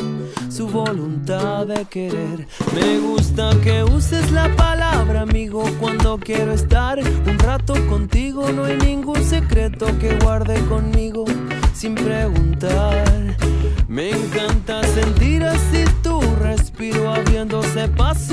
su 0.49 0.67
voluntad 0.67 1.67
de 1.67 1.85
querer. 1.85 2.47
Me 2.75 2.99
gusta 2.99 3.51
que 3.63 3.83
uses 3.83 4.31
la 4.31 4.53
palabra 4.55 5.21
amigo 5.21 5.63
cuando 5.79 6.17
quiero 6.17 6.53
estar 6.53 6.99
un 6.99 7.39
rato 7.39 7.73
contigo. 7.87 8.51
No 8.51 8.65
hay 8.65 8.77
ningún 8.77 9.23
secreto 9.23 9.87
que 9.99 10.17
guarde 10.19 10.59
conmigo 10.65 11.25
sin 11.73 11.95
preguntar. 11.95 13.37
Me 13.87 14.09
encanta 14.11 14.83
sentir 14.83 15.43
así 15.43 15.83
tu 16.01 16.19
respiro 16.41 17.11
abriéndose 17.13 17.87
paso 17.89 18.32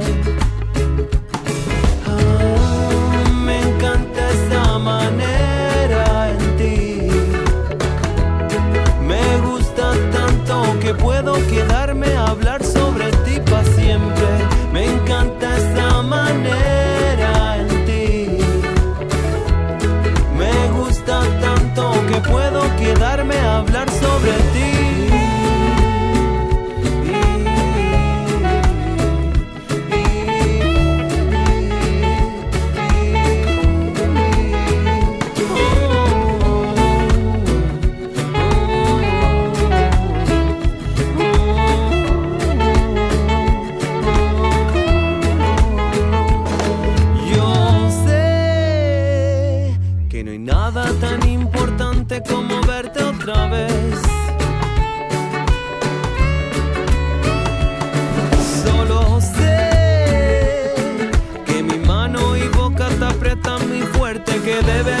deben 64.63 65.00